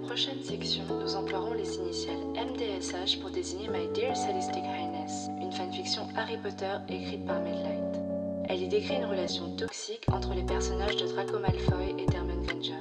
[0.00, 5.50] La prochaine section, nous emploierons les initiales MDSH pour désigner My Dear Sadistic Highness, une
[5.50, 8.02] fanfiction Harry Potter écrite par Medlight.
[8.48, 12.74] Elle y décrit une relation toxique entre les personnages de Draco Malfoy et Hermione Granger.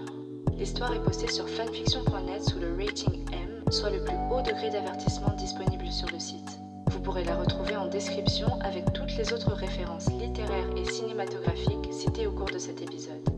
[0.57, 5.33] L'histoire est postée sur fanfiction.net sous le rating M, soit le plus haut degré d'avertissement
[5.37, 6.59] disponible sur le site.
[6.87, 12.27] Vous pourrez la retrouver en description avec toutes les autres références littéraires et cinématographiques citées
[12.27, 13.34] au cours de cet épisode.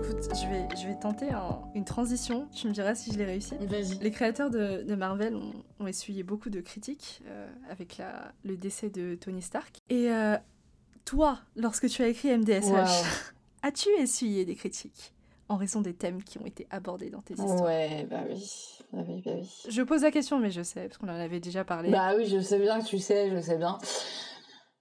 [0.00, 2.46] Écoute, je vais, je vais tenter un- une transition.
[2.54, 3.54] Tu me diras si je l'ai réussi.
[3.60, 3.98] Vas-y.
[3.98, 8.56] Les créateurs de, de Marvel ont, ont essuyé beaucoup de critiques euh, avec la, le
[8.56, 9.78] décès de Tony Stark.
[9.90, 10.36] Et euh,
[11.04, 13.04] toi, lorsque tu as écrit MDSH,
[13.62, 15.12] as-tu essuyé des critiques
[15.48, 17.62] en raison des thèmes qui ont été abordés dans tes histoires?
[17.64, 18.44] Ouais, bah oui.
[18.92, 19.48] Bah oui, bah oui.
[19.68, 21.90] Je pose la question, mais je sais, parce qu'on en avait déjà parlé.
[21.90, 23.78] Bah oui, je sais bien que tu sais, je sais bien.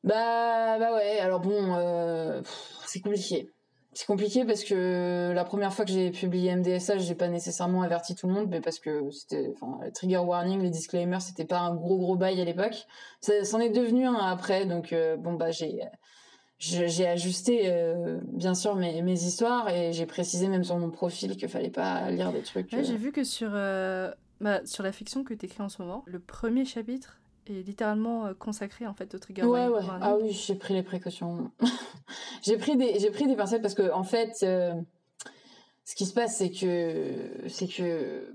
[0.04, 2.42] Bah, bah ouais, alors bon, euh,
[2.86, 3.52] c'est compliqué.
[3.98, 8.14] C'est compliqué parce que la première fois que j'ai publié MDSH, j'ai pas nécessairement averti
[8.14, 11.62] tout le monde, mais parce que c'était, enfin, les trigger warning, les disclaimers, c'était pas
[11.62, 12.86] un gros gros bail à l'époque.
[13.22, 15.80] Ça, c'en est devenu un après, donc euh, bon bah j'ai,
[16.60, 21.36] j'ai ajusté euh, bien sûr mes, mes histoires et j'ai précisé même sur mon profil
[21.36, 22.72] qu'il fallait pas lire des trucs.
[22.74, 25.82] Ouais, euh, j'ai vu que sur, bah, sur la fiction que tu écris en ce
[25.82, 27.18] moment, le premier chapitre
[27.52, 29.82] est littéralement euh, consacré en fait au trigger Ouais, ouais.
[30.02, 31.52] Ah oui, j'ai pris les précautions.
[32.42, 34.74] j'ai pris des, j'ai pris des pincettes parce que en fait, euh,
[35.86, 38.34] ce qui se passe, c'est que, c'est que,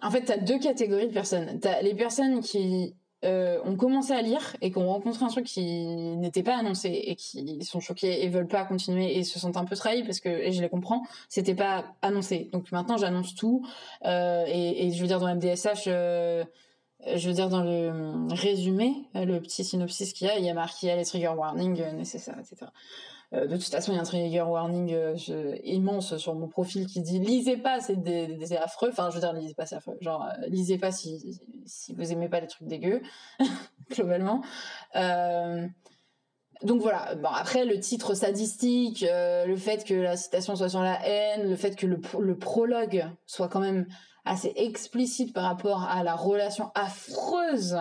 [0.00, 1.60] en fait, t'as deux catégories de personnes.
[1.60, 5.44] T'as les personnes qui euh, ont commencé à lire et qui ont rencontré un truc
[5.44, 9.56] qui n'était pas annoncé et qui sont choqués et veulent pas continuer et se sentent
[9.56, 12.48] un peu trahis parce que, et je les comprends, c'était pas annoncé.
[12.52, 13.64] Donc maintenant, j'annonce tout
[14.04, 15.84] euh, et, et je veux dire dans MDSH.
[15.86, 16.44] Euh,
[17.06, 20.50] je veux dire, dans le résumé, euh, le petit synopsis qu'il y a, il y
[20.50, 22.70] a marqué les trigger warnings euh, nécessaires, etc.
[23.34, 26.86] Euh, de toute façon, il y a un trigger warning euh, immense sur mon profil
[26.86, 28.90] qui dit lisez pas, c'est des, affreux.
[28.90, 29.96] Enfin, je veux dire, lisez pas, c'est affreux.
[30.00, 33.00] Genre, euh, lisez pas si, si vous aimez pas les trucs dégueux,
[33.90, 34.42] globalement.
[34.96, 35.66] Euh,
[36.62, 37.14] donc voilà.
[37.14, 41.48] Bon, après, le titre sadistique, euh, le fait que la citation soit sur la haine,
[41.48, 43.86] le fait que le, le prologue soit quand même
[44.24, 47.78] assez explicite par rapport à la relation affreuse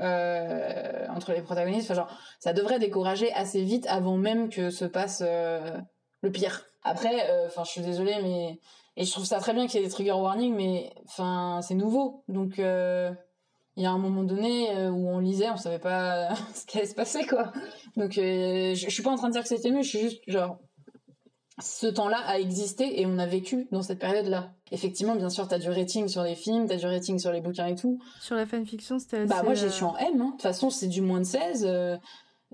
[0.00, 1.94] euh, entre les protagonistes.
[1.94, 2.08] Genre,
[2.40, 5.78] ça devrait décourager assez vite avant même que se passe euh,
[6.22, 6.64] le pire.
[6.82, 8.60] Après, euh, enfin, je suis désolée, mais
[8.96, 11.74] et je trouve ça très bien qu'il y ait des trigger warnings, mais enfin, c'est
[11.74, 12.54] nouveau, donc.
[12.58, 16.86] il y a un moment donné où on lisait, on savait pas ce qui allait
[16.86, 17.52] se passer, quoi.
[17.96, 20.22] Donc, je, je suis pas en train de dire que c'était mieux, je suis juste
[20.26, 20.58] genre,
[21.62, 24.50] ce temps-là a existé et on a vécu dans cette période-là.
[24.72, 27.66] Effectivement, bien sûr, t'as du rating sur les films, t'as du rating sur les bouquins
[27.66, 27.98] et tout.
[28.20, 29.26] Sur la fanfiction, c'était assez...
[29.28, 30.20] Bah, moi, j'ai euh, je suis en M.
[30.20, 30.26] hein.
[30.26, 31.64] De toute façon, c'est du moins de 16.
[31.66, 31.96] euh,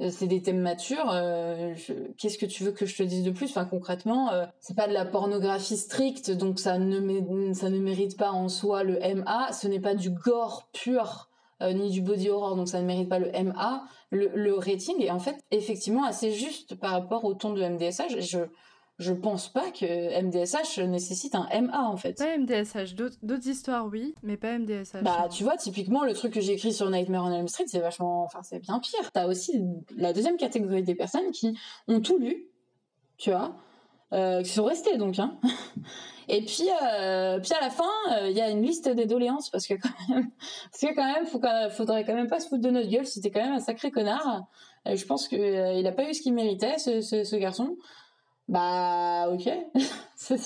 [0.00, 1.10] euh, c'est des thèmes matures.
[1.12, 3.50] euh, je- Qu'est-ce que tu veux que je te dise de plus?
[3.50, 7.78] Enfin, concrètement, euh, c'est pas de la pornographie stricte, donc ça ne, mé- ça ne
[7.78, 9.52] mérite pas en soi le MA.
[9.52, 11.28] Ce n'est pas du gore pur.
[11.60, 13.84] euh, ni du body horror, donc ça ne mérite pas le MA.
[14.10, 18.16] Le, le rating est en fait effectivement assez juste par rapport au ton de MDSH.
[18.16, 18.38] Je, je
[19.10, 22.18] pense pas que MDSH nécessite un MA en fait.
[22.18, 25.02] Pas MDSH, d'autres histoires oui, mais pas MDSH.
[25.02, 27.80] Bah, tu vois, typiquement, le truc que j'ai écrit sur Nightmare on Elm Street, c'est
[27.80, 29.10] vachement, enfin, c'est bien pire.
[29.12, 29.60] T'as aussi
[29.96, 32.46] la deuxième catégorie des personnes qui ont tout lu,
[33.18, 33.56] tu vois,
[34.12, 35.38] euh, qui sont restées donc, hein.
[36.28, 39.50] Et puis, euh, puis à la fin, euh, il y a une liste des doléances
[39.50, 40.30] parce que quand même,
[40.70, 43.06] parce que quand même, faut quand- faudrait quand même pas se foutre de notre gueule.
[43.06, 44.44] C'était quand même un sacré connard.
[44.86, 47.36] Euh, je pense que euh, il a pas eu ce qu'il méritait, ce, ce, ce
[47.36, 47.76] garçon.
[48.48, 49.48] Bah, ok.
[50.16, 50.36] si,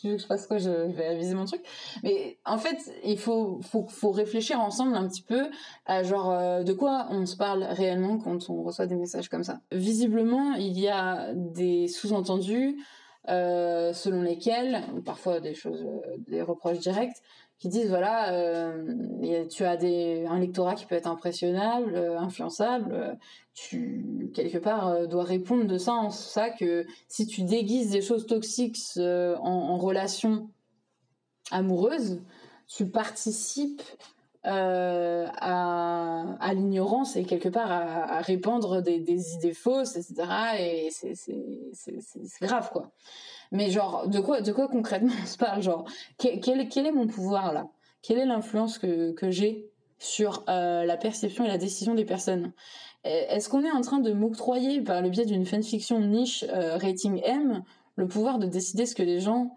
[0.00, 1.62] tu veux que je fasse quoi, je vais aviser mon truc.
[2.02, 5.48] Mais en fait, il faut, faut, faut réfléchir ensemble un petit peu
[5.86, 9.44] à genre euh, de quoi on se parle réellement quand on reçoit des messages comme
[9.44, 9.60] ça.
[9.72, 12.76] Visiblement, il y a des sous-entendus
[13.28, 17.16] euh, selon lesquels, parfois des choses, euh, des reproches directs,
[17.58, 22.92] qui disent voilà, euh, tu as des, un lectorat qui peut être impressionnable, euh, influençable,
[22.92, 23.14] euh,
[23.52, 28.26] tu quelque part dois répondre de ça en ça que si tu déguises des choses
[28.26, 30.48] toxiques en, en, relation
[31.50, 32.22] amoureuse,
[32.68, 33.82] tu participes
[34.46, 40.14] euh, à, l'ignorance et quelque part à, répandre des, idées fausses, etc.
[40.60, 42.92] Et c'est grave quoi.
[43.50, 45.84] Mais genre, de quoi, de quoi concrètement on se parle Genre,
[46.18, 47.66] quel, quel, est mon pouvoir là?
[48.00, 52.52] Quelle est l'influence que, que j'ai sur euh, la perception et la décision des personnes?
[53.04, 57.20] Est-ce qu'on est en train de m'octroyer par le biais d'une fanfiction niche euh, rating
[57.24, 57.62] M
[57.96, 59.56] le pouvoir de décider ce que les gens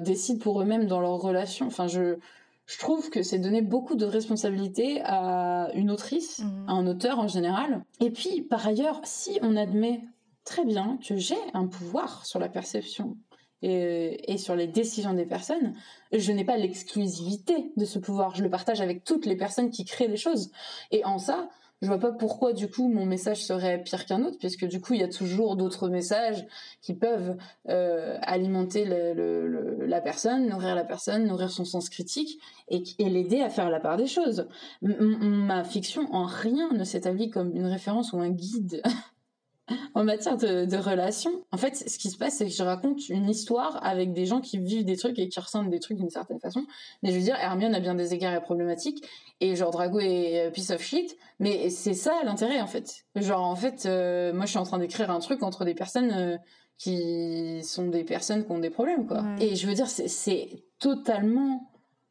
[0.00, 1.66] décident pour eux-mêmes dans leurs relations?
[1.66, 2.18] Enfin, je
[2.66, 6.68] je trouve que c'est donner beaucoup de responsabilité à une autrice, mmh.
[6.68, 7.84] à un auteur en général.
[8.00, 10.02] Et puis, par ailleurs, si on admet
[10.44, 13.16] très bien que j'ai un pouvoir sur la perception
[13.62, 15.74] et, et, sur les décisions des personnes.
[16.12, 18.34] Je n'ai pas l'exclusivité de ce pouvoir.
[18.34, 20.50] Je le partage avec toutes les personnes qui créent des choses.
[20.90, 21.48] Et en ça,
[21.82, 24.94] je vois pas pourquoi du coup mon message serait pire qu'un autre, puisque du coup
[24.94, 26.46] il y a toujours d'autres messages
[26.80, 27.36] qui peuvent
[27.68, 33.50] euh, alimenter le, la personne, nourrir la personne, nourrir son sens critique et, l'aider à
[33.50, 34.48] faire la part des choses.
[34.82, 38.82] Ma fiction en rien ne s'établit comme une référence ou un guide
[39.94, 43.08] en matière de, de relations, en fait, ce qui se passe, c'est que je raconte
[43.08, 46.10] une histoire avec des gens qui vivent des trucs et qui ressentent des trucs d'une
[46.10, 46.64] certaine façon.
[47.02, 49.04] Mais je veux dire, Hermione a bien des égards et problématiques,
[49.40, 51.16] et genre Drago est piece of shit.
[51.38, 53.04] Mais c'est ça l'intérêt, en fait.
[53.16, 56.12] Genre, en fait, euh, moi, je suis en train d'écrire un truc entre des personnes
[56.12, 56.36] euh,
[56.78, 59.24] qui sont des personnes qui ont des problèmes, quoi.
[59.40, 61.70] Et je veux dire, c'est totalement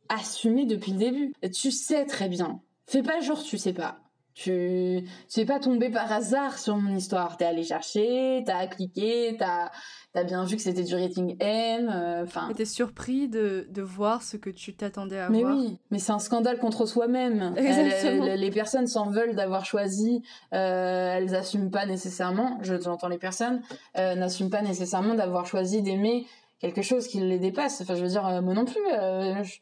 [0.09, 1.33] assumé depuis le début.
[1.53, 2.61] Tu sais très bien.
[2.85, 3.99] Fais pas genre tu sais pas.
[4.35, 7.37] Tu, tu es pas tombé par hasard sur mon histoire.
[7.37, 9.69] T'es allé chercher, t'as cliqué, t'as,
[10.11, 11.87] t'as bien vu que c'était du rating M.
[11.87, 12.49] Euh, enfin.
[12.49, 15.55] Euh, t'es surpris de, de voir ce que tu t'attendais à mais voir.
[15.55, 17.53] Mais oui, mais c'est un scandale contre soi-même.
[17.57, 20.23] Euh, les personnes s'en veulent d'avoir choisi.
[20.53, 22.57] Euh, elles assument pas nécessairement.
[22.63, 23.61] J'entends les personnes
[23.95, 26.25] n'assument pas nécessairement d'avoir choisi d'aimer
[26.57, 27.81] quelque chose qui les dépasse.
[27.81, 28.81] Enfin, je veux dire, moi non plus.
[28.89, 29.59] Je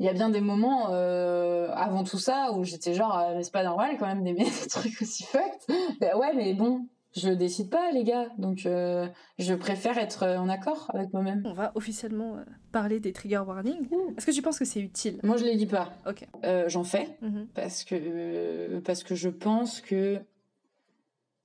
[0.00, 3.44] il y a bien des moments euh, avant tout ça où j'étais genre euh, mais
[3.44, 5.76] c'est pas normal quand même d'aimer des trucs aussi fucked.
[6.00, 6.86] Ben ouais mais bon
[7.16, 8.26] je décide pas les gars.
[8.38, 9.06] Donc euh,
[9.38, 11.42] je préfère être en accord avec moi-même.
[11.44, 12.38] On va officiellement
[12.72, 13.86] parler des trigger warnings.
[14.16, 15.20] Est-ce que tu penses que c'est utile?
[15.22, 15.92] Moi je les dis pas.
[16.08, 16.26] Ok.
[16.66, 17.16] J'en fais.
[17.22, 17.46] Mm-hmm.
[17.54, 20.20] parce que parce que je pense que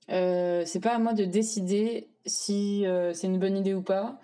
[0.08, 4.18] c'est pas à moi de décider si c'est une bonne idée ou pas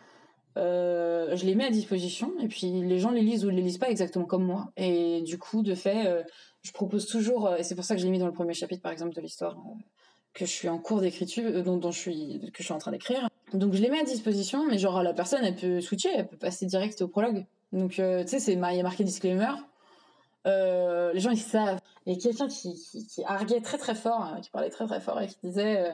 [0.56, 3.78] euh, je les mets à disposition et puis les gens les lisent ou les lisent
[3.78, 4.72] pas exactement comme moi.
[4.76, 6.22] Et du coup, de fait, euh,
[6.62, 8.54] je propose toujours, euh, et c'est pour ça que je l'ai mis dans le premier
[8.54, 9.56] chapitre, par exemple, de l'histoire
[10.32, 13.28] que je suis en cours d'écriture, dont, je suis, que je suis en train d'écrire.
[13.52, 16.36] Donc je les mets à disposition, mais genre la personne, elle peut switcher, elle peut
[16.36, 17.46] passer direct au prologue.
[17.72, 19.52] Donc tu sais, c'est il y a marqué disclaimer.
[20.44, 21.80] les gens ils savent.
[22.06, 25.20] A quelqu'un qui, qui, qui, arguait très très fort, hein, qui parlait très très fort
[25.20, 25.90] et qui disait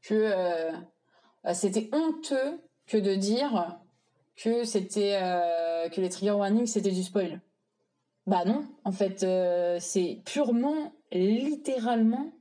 [0.00, 0.32] que
[1.52, 3.78] c'était honteux que de dire
[4.36, 7.40] que c'était euh, que les trigger warnings c'était du spoil.
[8.26, 12.32] Bah non, en fait euh, c'est purement littéralement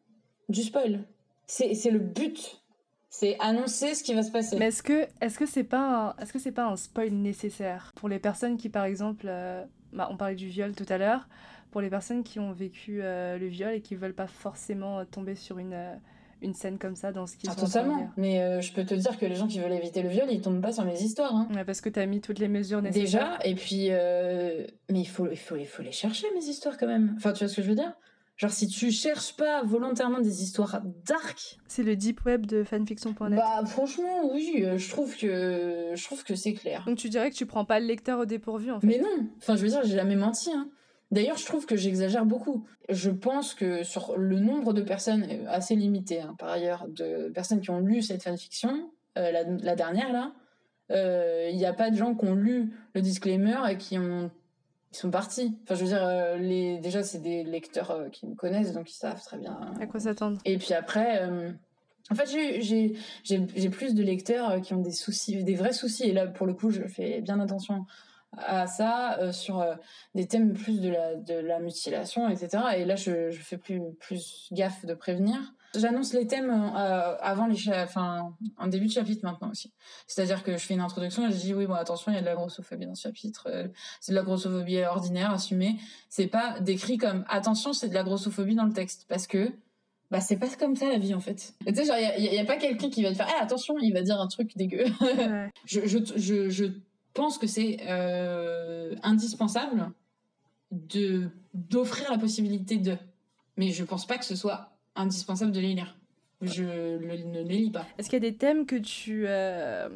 [0.49, 1.05] du spoil.
[1.47, 2.61] C'est le but.
[3.09, 4.57] C'est annoncer ce qui va se passer.
[4.57, 7.91] Mais est-ce que est-ce que c'est pas est-ce que c'est pas un spoil nécessaire?
[7.95, 11.27] Pour les personnes qui par exemple euh, bah, on parlait du viol tout à l'heure
[11.71, 15.57] pour les personnes qui ont vécu le viol et qui veulent pas forcément tomber sur
[15.57, 16.01] une
[16.41, 18.09] une scène comme ça dans ce qu'ils ah, Totalement.
[18.17, 20.41] Mais euh, je peux te dire que les gens qui veulent éviter le viol, ils
[20.41, 21.35] tombent pas sur mes histoires.
[21.35, 21.47] Hein.
[21.53, 23.37] Ouais, parce que tu as mis toutes les mesures nécessaires.
[23.37, 23.87] Déjà, et puis.
[23.89, 24.65] Euh...
[24.89, 27.13] Mais il faut, il, faut, il faut les chercher, mes histoires, quand même.
[27.17, 27.93] Enfin, tu vois ce que je veux dire?
[28.37, 31.59] Genre, si tu cherches pas volontairement des histoires dark.
[31.67, 33.37] C'est le deep web de fanfiction.net.
[33.37, 36.83] Bah, franchement, oui, euh, je trouve que, je trouve que c'est clair.
[36.87, 38.87] Donc, tu dirais que tu prends pas le lecteur au dépourvu, en fait.
[38.87, 40.67] Mais non Enfin, je veux dire, j'ai jamais menti, hein.
[41.11, 42.65] D'ailleurs, je trouve que j'exagère beaucoup.
[42.89, 47.59] Je pense que sur le nombre de personnes, assez limité hein, par ailleurs, de personnes
[47.59, 49.31] qui ont lu cette fanfiction, euh,
[49.61, 50.31] la, dernière là,
[50.89, 54.31] il euh, n'y a pas de gens qui ont lu le disclaimer et qui ont
[54.93, 55.57] ils sont partis.
[55.63, 58.97] Enfin, je veux dire, euh, les déjà c'est des lecteurs qui me connaissent donc ils
[58.97, 60.37] savent très bien à quoi s'attendre?
[60.45, 61.29] Et puis après.
[62.09, 62.27] En fait,
[63.23, 66.09] j'ai plus de lecteurs qui ont des soucis, des vrais soucis.
[66.09, 67.85] Et là, pour le coup, je fais bien attention
[68.37, 69.75] à ça euh, sur euh,
[70.15, 72.63] des thèmes plus de la, de la mutilation, etc.
[72.77, 75.37] Et là, je, je fais plus, plus gaffe de prévenir.
[75.73, 79.71] J'annonce les thèmes euh, avant les enfin en début de chapitre maintenant aussi.
[80.05, 82.21] C'est-à-dire que je fais une introduction et je dis oui bon attention il y a
[82.21, 83.47] de la grossophobie dans ce chapitre,
[84.01, 85.77] c'est de la grossophobie ordinaire assumée.
[86.09, 89.53] C'est pas décrit comme attention c'est de la grossophobie dans le texte parce que
[90.09, 91.53] bah c'est pas comme ça la vie en fait.
[91.65, 93.93] Tu sais genre il y, a, pas quelqu'un qui va te faire eh, attention il
[93.93, 94.83] va dire un truc dégueu.
[95.65, 96.65] je, je, je, je
[97.13, 99.91] pense que c'est euh, indispensable
[100.71, 102.97] de d'offrir la possibilité de.
[103.57, 105.97] Mais je pense pas que ce soit indispensable de les lire.
[106.41, 107.85] Je ne les lis pas.
[107.97, 109.89] Est-ce qu'il y a des thèmes que tu euh,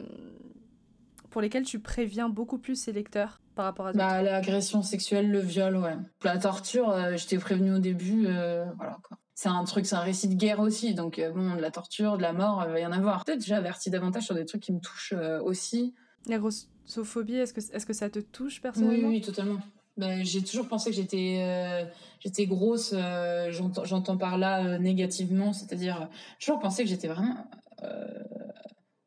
[1.30, 5.39] pour lesquels tu préviens beaucoup plus ces lecteurs par rapport à bah, l'agression sexuelle, le
[5.39, 5.95] viol, ouais.
[6.24, 9.18] La torture, euh, je t'ai prévenu au début, voilà quoi.
[9.38, 12.22] C'est un truc, c'est un récit de guerre aussi, donc bon, de la torture, de
[12.22, 13.26] la mort, il va y en avoir.
[13.26, 15.13] Peut-être j'ai averti davantage sur des trucs qui me touchent
[15.43, 15.93] aussi.
[16.28, 19.09] La grossophobie, est-ce que, est-ce que ça te touche personnellement?
[19.09, 19.59] Oui, oui, totalement.
[19.97, 21.86] Ben, j'ai toujours pensé que j'étais euh,
[22.19, 27.36] j'étais grosse, euh, j'entends par là euh, négativement, c'est-à-dire j'ai toujours pensé que j'étais vraiment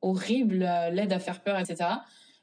[0.00, 0.58] horrible,
[0.92, 1.90] laide à faire peur, etc.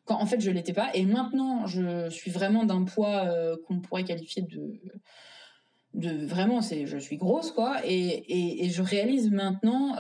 [0.04, 0.90] Quand en fait je l'étais pas.
[0.94, 3.28] Et maintenant je suis vraiment d'un poids
[3.66, 4.80] qu'on pourrait qualifier de
[5.96, 9.96] de vraiment c'est je suis grosse quoi et, et, et je réalise maintenant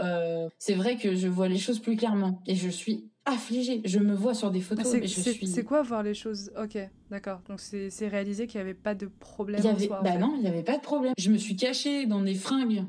[0.60, 3.82] c'est vrai que je vois les choses plus clairement et je suis affligée.
[3.86, 5.48] Je me vois sur des photos et je suis.
[5.48, 6.52] C'est quoi voir les choses?
[6.62, 6.78] Ok,
[7.10, 7.42] d'accord.
[7.50, 9.62] Donc c'est réalisé qu'il n'y avait pas de problème.
[9.64, 9.88] Il y avait...
[9.88, 11.14] bah non, il n'y avait pas de problème.
[11.18, 12.86] Je me suis cachée dans des fringues.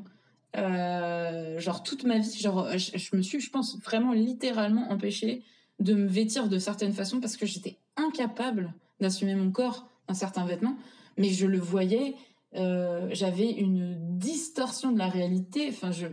[0.57, 5.43] Euh, genre toute ma vie, genre je, me suis, je pense vraiment littéralement empêchée
[5.81, 10.47] de me vêtir de certaines façons parce que j'étais incapable d'assumer mon corps dans certains
[10.47, 10.77] vêtements,
[11.19, 12.15] mais je le voyais,
[12.55, 15.69] euh, j'avais une distorsion de la réalité.
[15.69, 16.07] Enfin, je,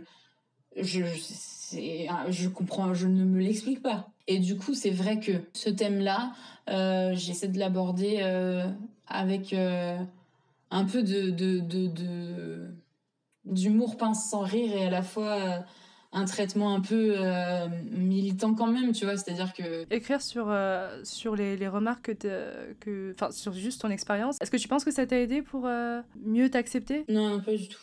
[0.77, 1.03] je,
[2.29, 4.09] je comprends, je ne me l'explique pas.
[4.27, 6.33] Et du coup, c'est vrai que ce thème-là,
[6.69, 8.65] euh, j'essaie de l'aborder euh,
[9.07, 9.97] avec euh,
[10.71, 12.67] un peu de, de,
[13.45, 15.65] d'humour pince sans rire et à la fois
[16.13, 17.17] un traitement un peu
[17.91, 19.85] militant quand même, tu vois, c'est-à-dire que...
[19.91, 20.55] Écrire sur,
[21.03, 23.11] sur les, les remarques que...
[23.13, 25.67] Enfin, sur juste ton expérience, est-ce que tu penses que ça t'a aidé pour
[26.23, 27.03] mieux t'accepter?
[27.09, 27.81] Non, pas du tout.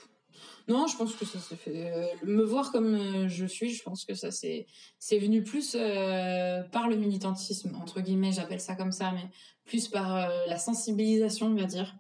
[0.71, 1.91] Non, je pense que ça s'est fait.
[1.93, 4.69] Euh, me voir comme euh, je suis, je pense que ça c'est
[5.01, 9.29] c'est venu plus euh, par le militantisme entre guillemets, j'appelle ça comme ça, mais
[9.65, 11.97] plus par la sensibilisation, on va dire,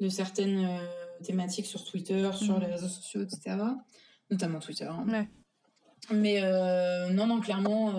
[0.00, 0.80] de certaines
[1.22, 2.60] thématiques sur Twitter, sur mmh.
[2.60, 3.56] les réseaux sociaux, etc.
[4.30, 4.84] Notamment Twitter.
[4.84, 5.26] Hein.
[6.12, 6.40] Mais
[7.12, 7.94] non, non, clairement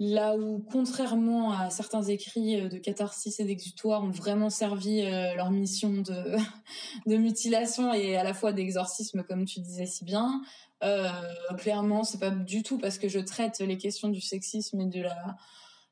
[0.00, 5.34] Là où, contrairement à certains écrits euh, de catharsis et d'exutoire, ont vraiment servi euh,
[5.34, 5.90] leur mission
[7.06, 10.40] de, mutilation et à la fois d'exorcisme, comme tu disais si bien,
[10.84, 11.08] euh,
[11.56, 15.02] clairement, c'est pas du tout parce que je traite les questions du sexisme et de
[15.02, 15.36] la,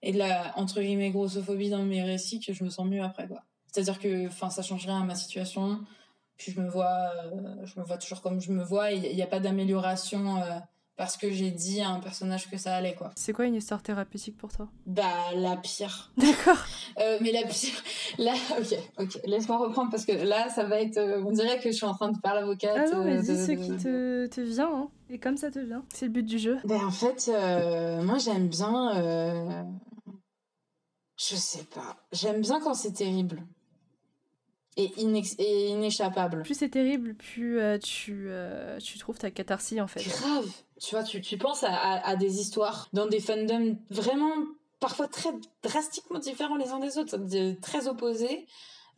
[0.03, 3.27] et de la, entre guillemets, grossophobie dans mes récits que je me sens mieux après,
[3.27, 3.43] quoi.
[3.73, 5.81] C'est-à-dire que, enfin, ça change rien à ma situation.
[6.37, 8.93] Puis je me vois, euh, je me vois toujours comme je me vois.
[8.93, 10.37] Il n'y a, pas d'amélioration
[10.97, 13.13] parce que j'ai dit à un personnage que ça allait quoi.
[13.17, 14.69] C'est quoi une histoire thérapeutique pour toi?
[14.87, 16.11] Bah la pire.
[16.17, 16.65] D'accord.
[16.99, 17.83] Euh, mais la pire,
[18.19, 21.71] là, ok, ok, laisse-moi reprendre parce que là ça va être, euh, on dirait que
[21.71, 22.77] je suis en train de faire l'avocate.
[22.77, 24.89] Ah non mais euh, dis ce qui te, te vient, hein.
[25.11, 26.57] et comme ça te vient, c'est le but du jeu.
[26.65, 27.31] Ben en fait,
[28.03, 29.43] moi j'aime bien,
[31.19, 33.43] je sais pas, j'aime bien quand c'est terrible
[34.79, 36.43] et, inéchappable.
[36.43, 38.31] Plus c'est terrible, plus tu,
[38.83, 40.03] tu trouves ta catharsis en fait.
[40.03, 40.49] Grave
[40.81, 44.35] tu vois, tu, tu penses à, à, des histoires dans des fandoms vraiment
[44.81, 45.31] parfois très
[45.63, 47.19] drastiquement différents les uns des autres,
[47.61, 48.47] très opposés.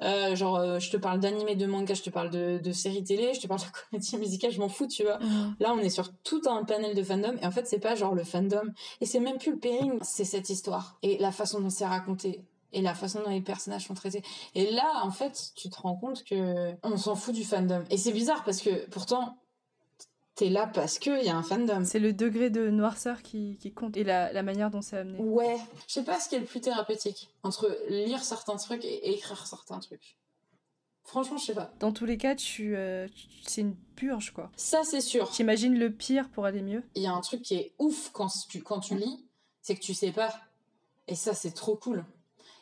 [0.01, 3.03] Euh, genre, euh, je te parle d'animé, de manga, je te parle de, de séries
[3.03, 5.19] télé, je te parle de comédie musicale, je m'en fous, tu vois.
[5.19, 5.57] Mm.
[5.61, 8.15] Là, on est sur tout un panel de fandom, et en fait, c'est pas genre
[8.15, 11.71] le fandom, et c'est même plus le pairing, c'est cette histoire, et la façon dont
[11.71, 14.23] c'est raconté, et la façon dont les personnages sont traités.
[14.55, 17.83] Et là, en fait, tu te rends compte que on s'en fout du fandom.
[17.91, 19.37] Et c'est bizarre, parce que pourtant,
[20.39, 21.85] t'es là parce qu'il y a un fandom.
[21.85, 25.19] C'est le degré de noirceur qui, qui compte et la, la, manière dont c'est amené.
[25.19, 25.59] Ouais,
[25.89, 29.47] je sais pas ce qui est le plus thérapeutique entre lire certains trucs et écrire
[29.47, 30.17] certains trucs.
[31.03, 31.73] Franchement, je sais pas.
[31.81, 33.09] Dans tous les cas, tu, euh,
[33.47, 34.51] c'est une purge, quoi.
[34.57, 35.29] Ça, c'est sûr.
[35.31, 36.85] T'imagines le pire pour aller mieux?
[36.95, 39.25] Il y a un truc qui est ouf quand tu, quand tu lis,
[39.61, 40.33] c'est que tu sais pas.
[41.09, 42.05] Et ça, c'est trop cool.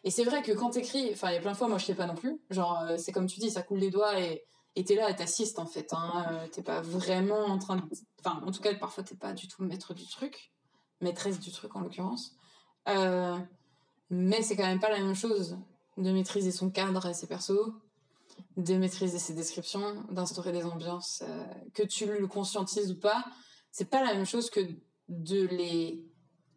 [0.04, 1.84] Et c'est vrai que quand t'écris, enfin, il y a plein de fois, moi, je
[1.84, 2.40] sais pas non plus.
[2.50, 4.44] Genre, euh, c'est comme tu dis, ça coule les doigts et
[4.76, 5.92] et t'es là t'assistes en fait.
[5.92, 6.26] Hein.
[6.30, 7.82] Euh, t'es pas vraiment en train de.
[8.20, 10.52] Enfin, en tout cas, parfois t'es pas du tout maître du truc,
[11.00, 12.36] maîtresse du truc en l'occurrence.
[12.88, 13.36] Euh,
[14.10, 15.58] mais c'est quand même pas la même chose
[15.96, 17.72] de maîtriser son cadre et ses persos,
[18.58, 23.24] de maîtriser ses descriptions, d'instaurer des ambiances, euh, que tu le conscientises ou pas.
[23.72, 24.60] C'est pas la même chose que
[25.08, 26.04] de les,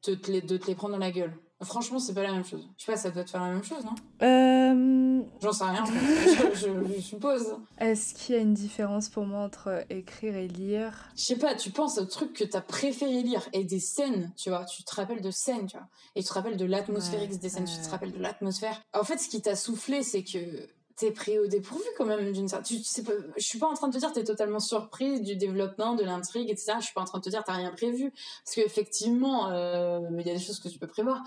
[0.02, 1.38] te les, de te les prendre dans la gueule.
[1.62, 2.68] Franchement, c'est pas la même chose.
[2.78, 3.96] Je sais pas, ça doit te faire la même chose, non?
[4.22, 5.84] Euh, J'en sais rien,
[6.56, 7.56] je, je- je suppose.
[7.78, 11.10] Est-ce qu'il y a une différence pour moi entre écrire et lire?
[11.18, 14.50] Je sais pas, tu penses au truc que t'as préféré lire et des scènes, tu
[14.50, 17.40] vois, tu te rappelles de scènes, tu vois, et tu te rappelles de Ouais, X
[17.40, 18.82] des scènes, tu te rappelles de l'atmosphère.
[18.94, 20.38] En fait, ce qui t'a soufflé, c'est que
[21.00, 22.78] t'es pris au dépourvu quand même d'une certaine.
[22.78, 23.04] Tu, sais
[23.38, 26.50] je suis pas en train de te dire t'es totalement surprise du développement, de l'intrigue,
[26.50, 26.74] etc.
[26.80, 30.28] Je suis pas en train de te dire t'as rien prévu, parce qu'effectivement, euh, il
[30.28, 31.24] y a des choses que tu peux prévoir,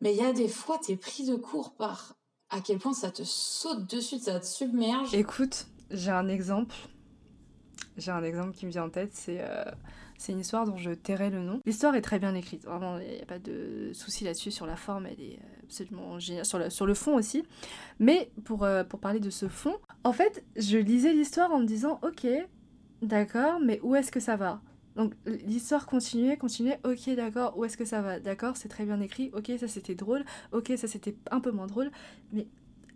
[0.00, 2.16] mais il y a des fois t'es pris de court par
[2.50, 5.14] à quel point ça te saute dessus, ça te submerge.
[5.14, 6.74] Écoute, j'ai un exemple.
[7.96, 9.64] J'ai un exemple qui me vient en tête, c'est euh,
[10.22, 11.60] c'est une histoire dont je tairai le nom.
[11.66, 14.76] L'histoire est très bien écrite, vraiment, il n'y a pas de souci là-dessus sur la
[14.76, 17.42] forme, elle est absolument géniale, sur le, fond aussi.
[17.98, 21.66] Mais pour, euh, pour parler de ce fond, en fait, je lisais l'histoire en me
[21.66, 22.26] disant, ok,
[23.02, 24.60] d'accord, mais où est-ce que ça va?
[24.94, 28.20] Donc l'histoire continuait, continuait, ok d'accord, où est-ce que ça va?
[28.20, 31.66] D'accord, c'est très bien écrit, ok ça c'était drôle, ok ça c'était un peu moins
[31.66, 31.90] drôle,
[32.30, 32.46] mais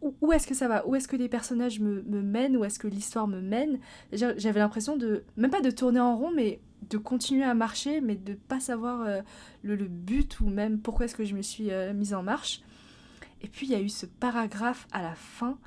[0.03, 0.87] où, où est-ce que ça va?
[0.87, 2.57] Où est-ce que les personnages me, me mènent?
[2.57, 3.79] Où est-ce que l'histoire me mène?
[4.12, 8.01] J'a- J'avais l'impression de, même pas de tourner en rond, mais de continuer à marcher,
[8.01, 9.22] mais de pas savoir euh,
[9.62, 12.62] le, but ou même pourquoi est-ce que je me suis euh, mise en marche.
[13.43, 15.59] Et puis il y a eu ce paragraphe à la fin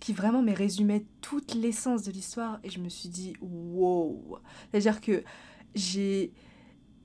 [0.00, 4.38] qui vraiment me résumait toute l'essence de l'histoire et je me suis dit wow.
[4.70, 5.22] C'est-à-dire que
[5.74, 6.32] j'ai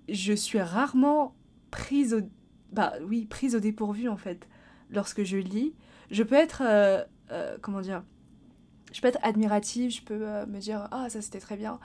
[0.08, 1.36] je suis rarement
[1.72, 2.22] prise au
[2.72, 4.48] bah oui, prise au dépourvu en fait
[4.90, 5.74] lorsque je lis.
[6.10, 7.04] Je peux être euh,
[7.62, 8.04] comment dire
[8.92, 11.80] Je peux être admirative, je peux me dire ah ça c'était très bien.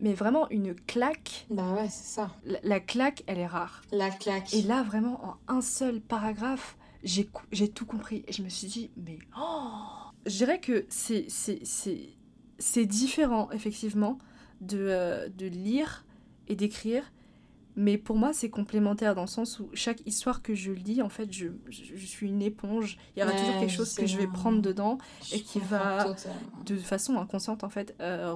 [0.00, 2.30] Mais vraiment une claque, Bah ouais, c'est ça.
[2.44, 3.82] la, la claque, elle est rare.
[3.92, 4.52] La claque.
[4.54, 7.28] Et là, vraiment, en un seul paragraphe, j'ai
[7.68, 8.24] tout compris.
[8.26, 9.18] Et je me suis dit, mais...
[9.38, 9.76] oh
[10.26, 11.26] je dirais que c'est-
[12.86, 14.18] différent, effectivement,
[14.60, 16.04] de, euh, de lire
[16.48, 17.10] et d'écrire.
[17.76, 21.08] Mais pour moi, c'est complémentaire dans le sens où chaque histoire que je lis, en
[21.08, 22.98] fait, je, je, je suis une éponge.
[23.16, 25.60] Il y aura Ouais, toujours quelque chose que je vais prendre dedans Je et qui
[25.60, 26.38] va- totalement.
[26.66, 27.94] de façon inconsciente, en fait.
[28.00, 28.34] euh,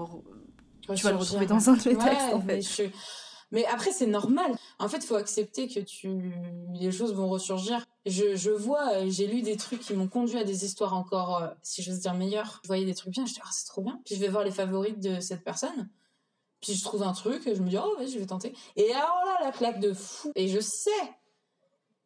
[0.93, 2.05] tu vas le retrouver dans un de mes ouais.
[2.05, 2.85] textes, en mais fait.
[2.85, 2.91] je-
[3.51, 4.53] Mais après, c'est normal.
[4.79, 6.33] En fait, il faut accepter que tu...
[6.75, 7.85] les choses vont ressurgir.
[8.07, 11.49] Je, je vois, j'ai lu des trucs qui m'ont conduit à des histoires encore, euh,
[11.63, 12.61] si j'ose dire, meilleures.
[12.63, 14.01] Je voyais des trucs bien, je dis, ah, c'est trop bien.
[14.05, 15.89] Puis je vais voir les favorites de cette personne.
[16.61, 18.55] Puis je trouve un truc, et je me dis, oh, vas-y, je vais tenter.
[18.77, 20.33] Et alors là, la claque de fou.
[20.35, 20.91] Et je sais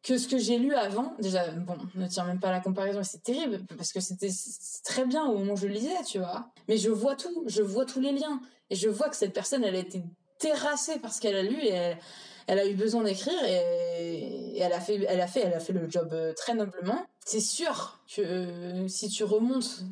[0.01, 3.21] que ce que j'ai lu avant, déjà, bon, ne tient même pas la comparaison, c'est
[3.21, 4.29] terrible, parce que c'était
[4.83, 6.51] très bien au moment où je lisais, tu vois.
[6.67, 8.41] Mais je vois tout, je vois tous les liens.
[8.69, 10.03] Et je vois que cette personne, elle a été
[10.37, 11.95] terrassée par ce qu'elle a lu, et
[12.47, 15.59] elle, a eu besoin d'écrire, et, et elle, a fait, elle, a fait, elle a
[15.59, 17.05] fait le job euh, très noblement.
[17.25, 19.83] C'est sûr que euh, si tu remontes,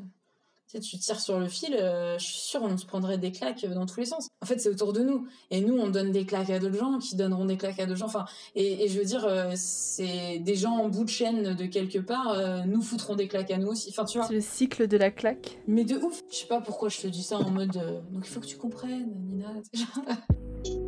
[0.69, 3.31] tu sais, tu tires sur le fil, euh, je suis sûre on se prendrait des
[3.31, 4.27] claques dans tous les sens.
[4.41, 5.25] En fait, c'est autour de nous.
[5.49, 7.99] Et nous, on donne des claques à d'autres gens qui donneront des claques à d'autres
[7.99, 8.05] gens.
[8.07, 11.65] Enfin, et, et je veux dire, euh, c'est des gens en bout de chaîne de
[11.65, 13.89] quelque part, euh, nous foutront des claques à nous aussi.
[13.89, 14.27] Enfin, tu vois.
[14.27, 15.59] C'est le cycle de la claque.
[15.67, 16.21] Mais de ouf.
[16.29, 17.77] Je sais pas pourquoi je te dis ça en mode.
[17.77, 19.53] euh, donc il faut que tu comprennes, Nina.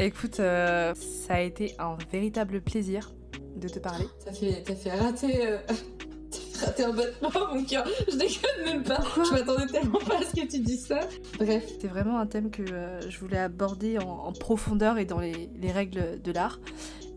[0.00, 3.12] Écoute, euh, ça a été un véritable plaisir
[3.56, 4.06] de te parler.
[4.24, 5.46] T'as fait, t'as fait rater.
[5.46, 5.58] euh,
[6.84, 7.86] un battement, mon cœur.
[8.08, 9.02] Je déconne même pas.
[9.16, 11.00] Je m'attendais tellement pas à ce que tu dises ça.
[11.38, 11.64] Bref.
[11.68, 15.50] C'était vraiment un thème que euh, je voulais aborder en, en profondeur et dans les,
[15.60, 16.60] les règles de l'art.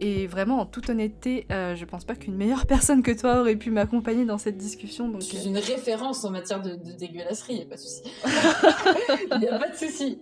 [0.01, 3.55] Et vraiment, en toute honnêteté, euh, je pense pas qu'une meilleure personne que toi aurait
[3.55, 5.07] pu m'accompagner dans cette discussion.
[5.07, 8.01] Donc, Je suis une référence en matière de, de dégueulasserie, y a pas de souci.
[9.41, 10.19] y a pas de souci.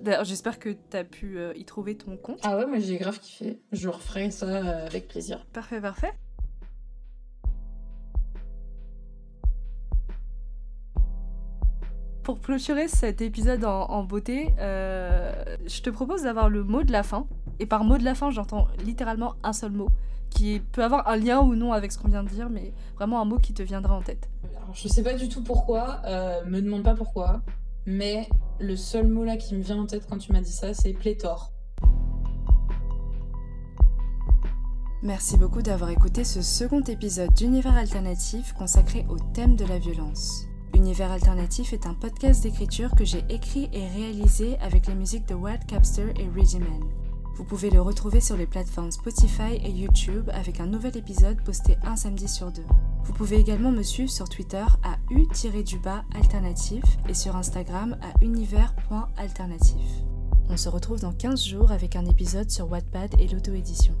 [0.00, 2.38] D'ailleurs, j'espère que tu as pu euh, y trouver ton compte.
[2.44, 3.60] Ah ouais, moi j'ai grave kiffé.
[3.72, 5.44] Je referai ça euh, avec plaisir.
[5.52, 6.12] Parfait, parfait.
[12.22, 15.32] Pour clôturer cet épisode en, en beauté, euh,
[15.66, 17.26] je te propose d'avoir le mot de la fin.
[17.58, 19.88] Et par mot de la fin, j'entends littéralement un seul mot,
[20.30, 23.20] qui peut avoir un lien ou non avec ce qu'on vient de dire, mais vraiment
[23.20, 24.28] un mot qui te viendra en tête.
[24.44, 26.02] Alors, je sais pas du tout pourquoi,
[26.46, 27.40] me demande pas pourquoi,
[27.88, 28.28] mais
[28.60, 30.92] le seul mot là qui me vient en tête quand tu m'as dit ça, c'est
[30.92, 31.52] pléthore.
[35.02, 40.44] Merci beaucoup d'avoir écouté ce second épisode d'Univers Alternatif consacré au thème de la violence.
[40.74, 45.34] Univers Alternatif est un podcast d'écriture que j'ai écrit et réalisé avec les musiques de
[45.34, 47.07] Wild Capster et Regimen.
[47.38, 51.76] Vous pouvez le retrouver sur les plateformes Spotify et YouTube avec un nouvel épisode posté
[51.84, 52.64] un samedi sur deux.
[53.04, 59.80] Vous pouvez également me suivre sur Twitter à u-du-bas alternatif et sur Instagram à univers.alternatif.
[60.48, 63.94] On se retrouve dans 15 jours avec un épisode sur Wattpad et l'auto-édition.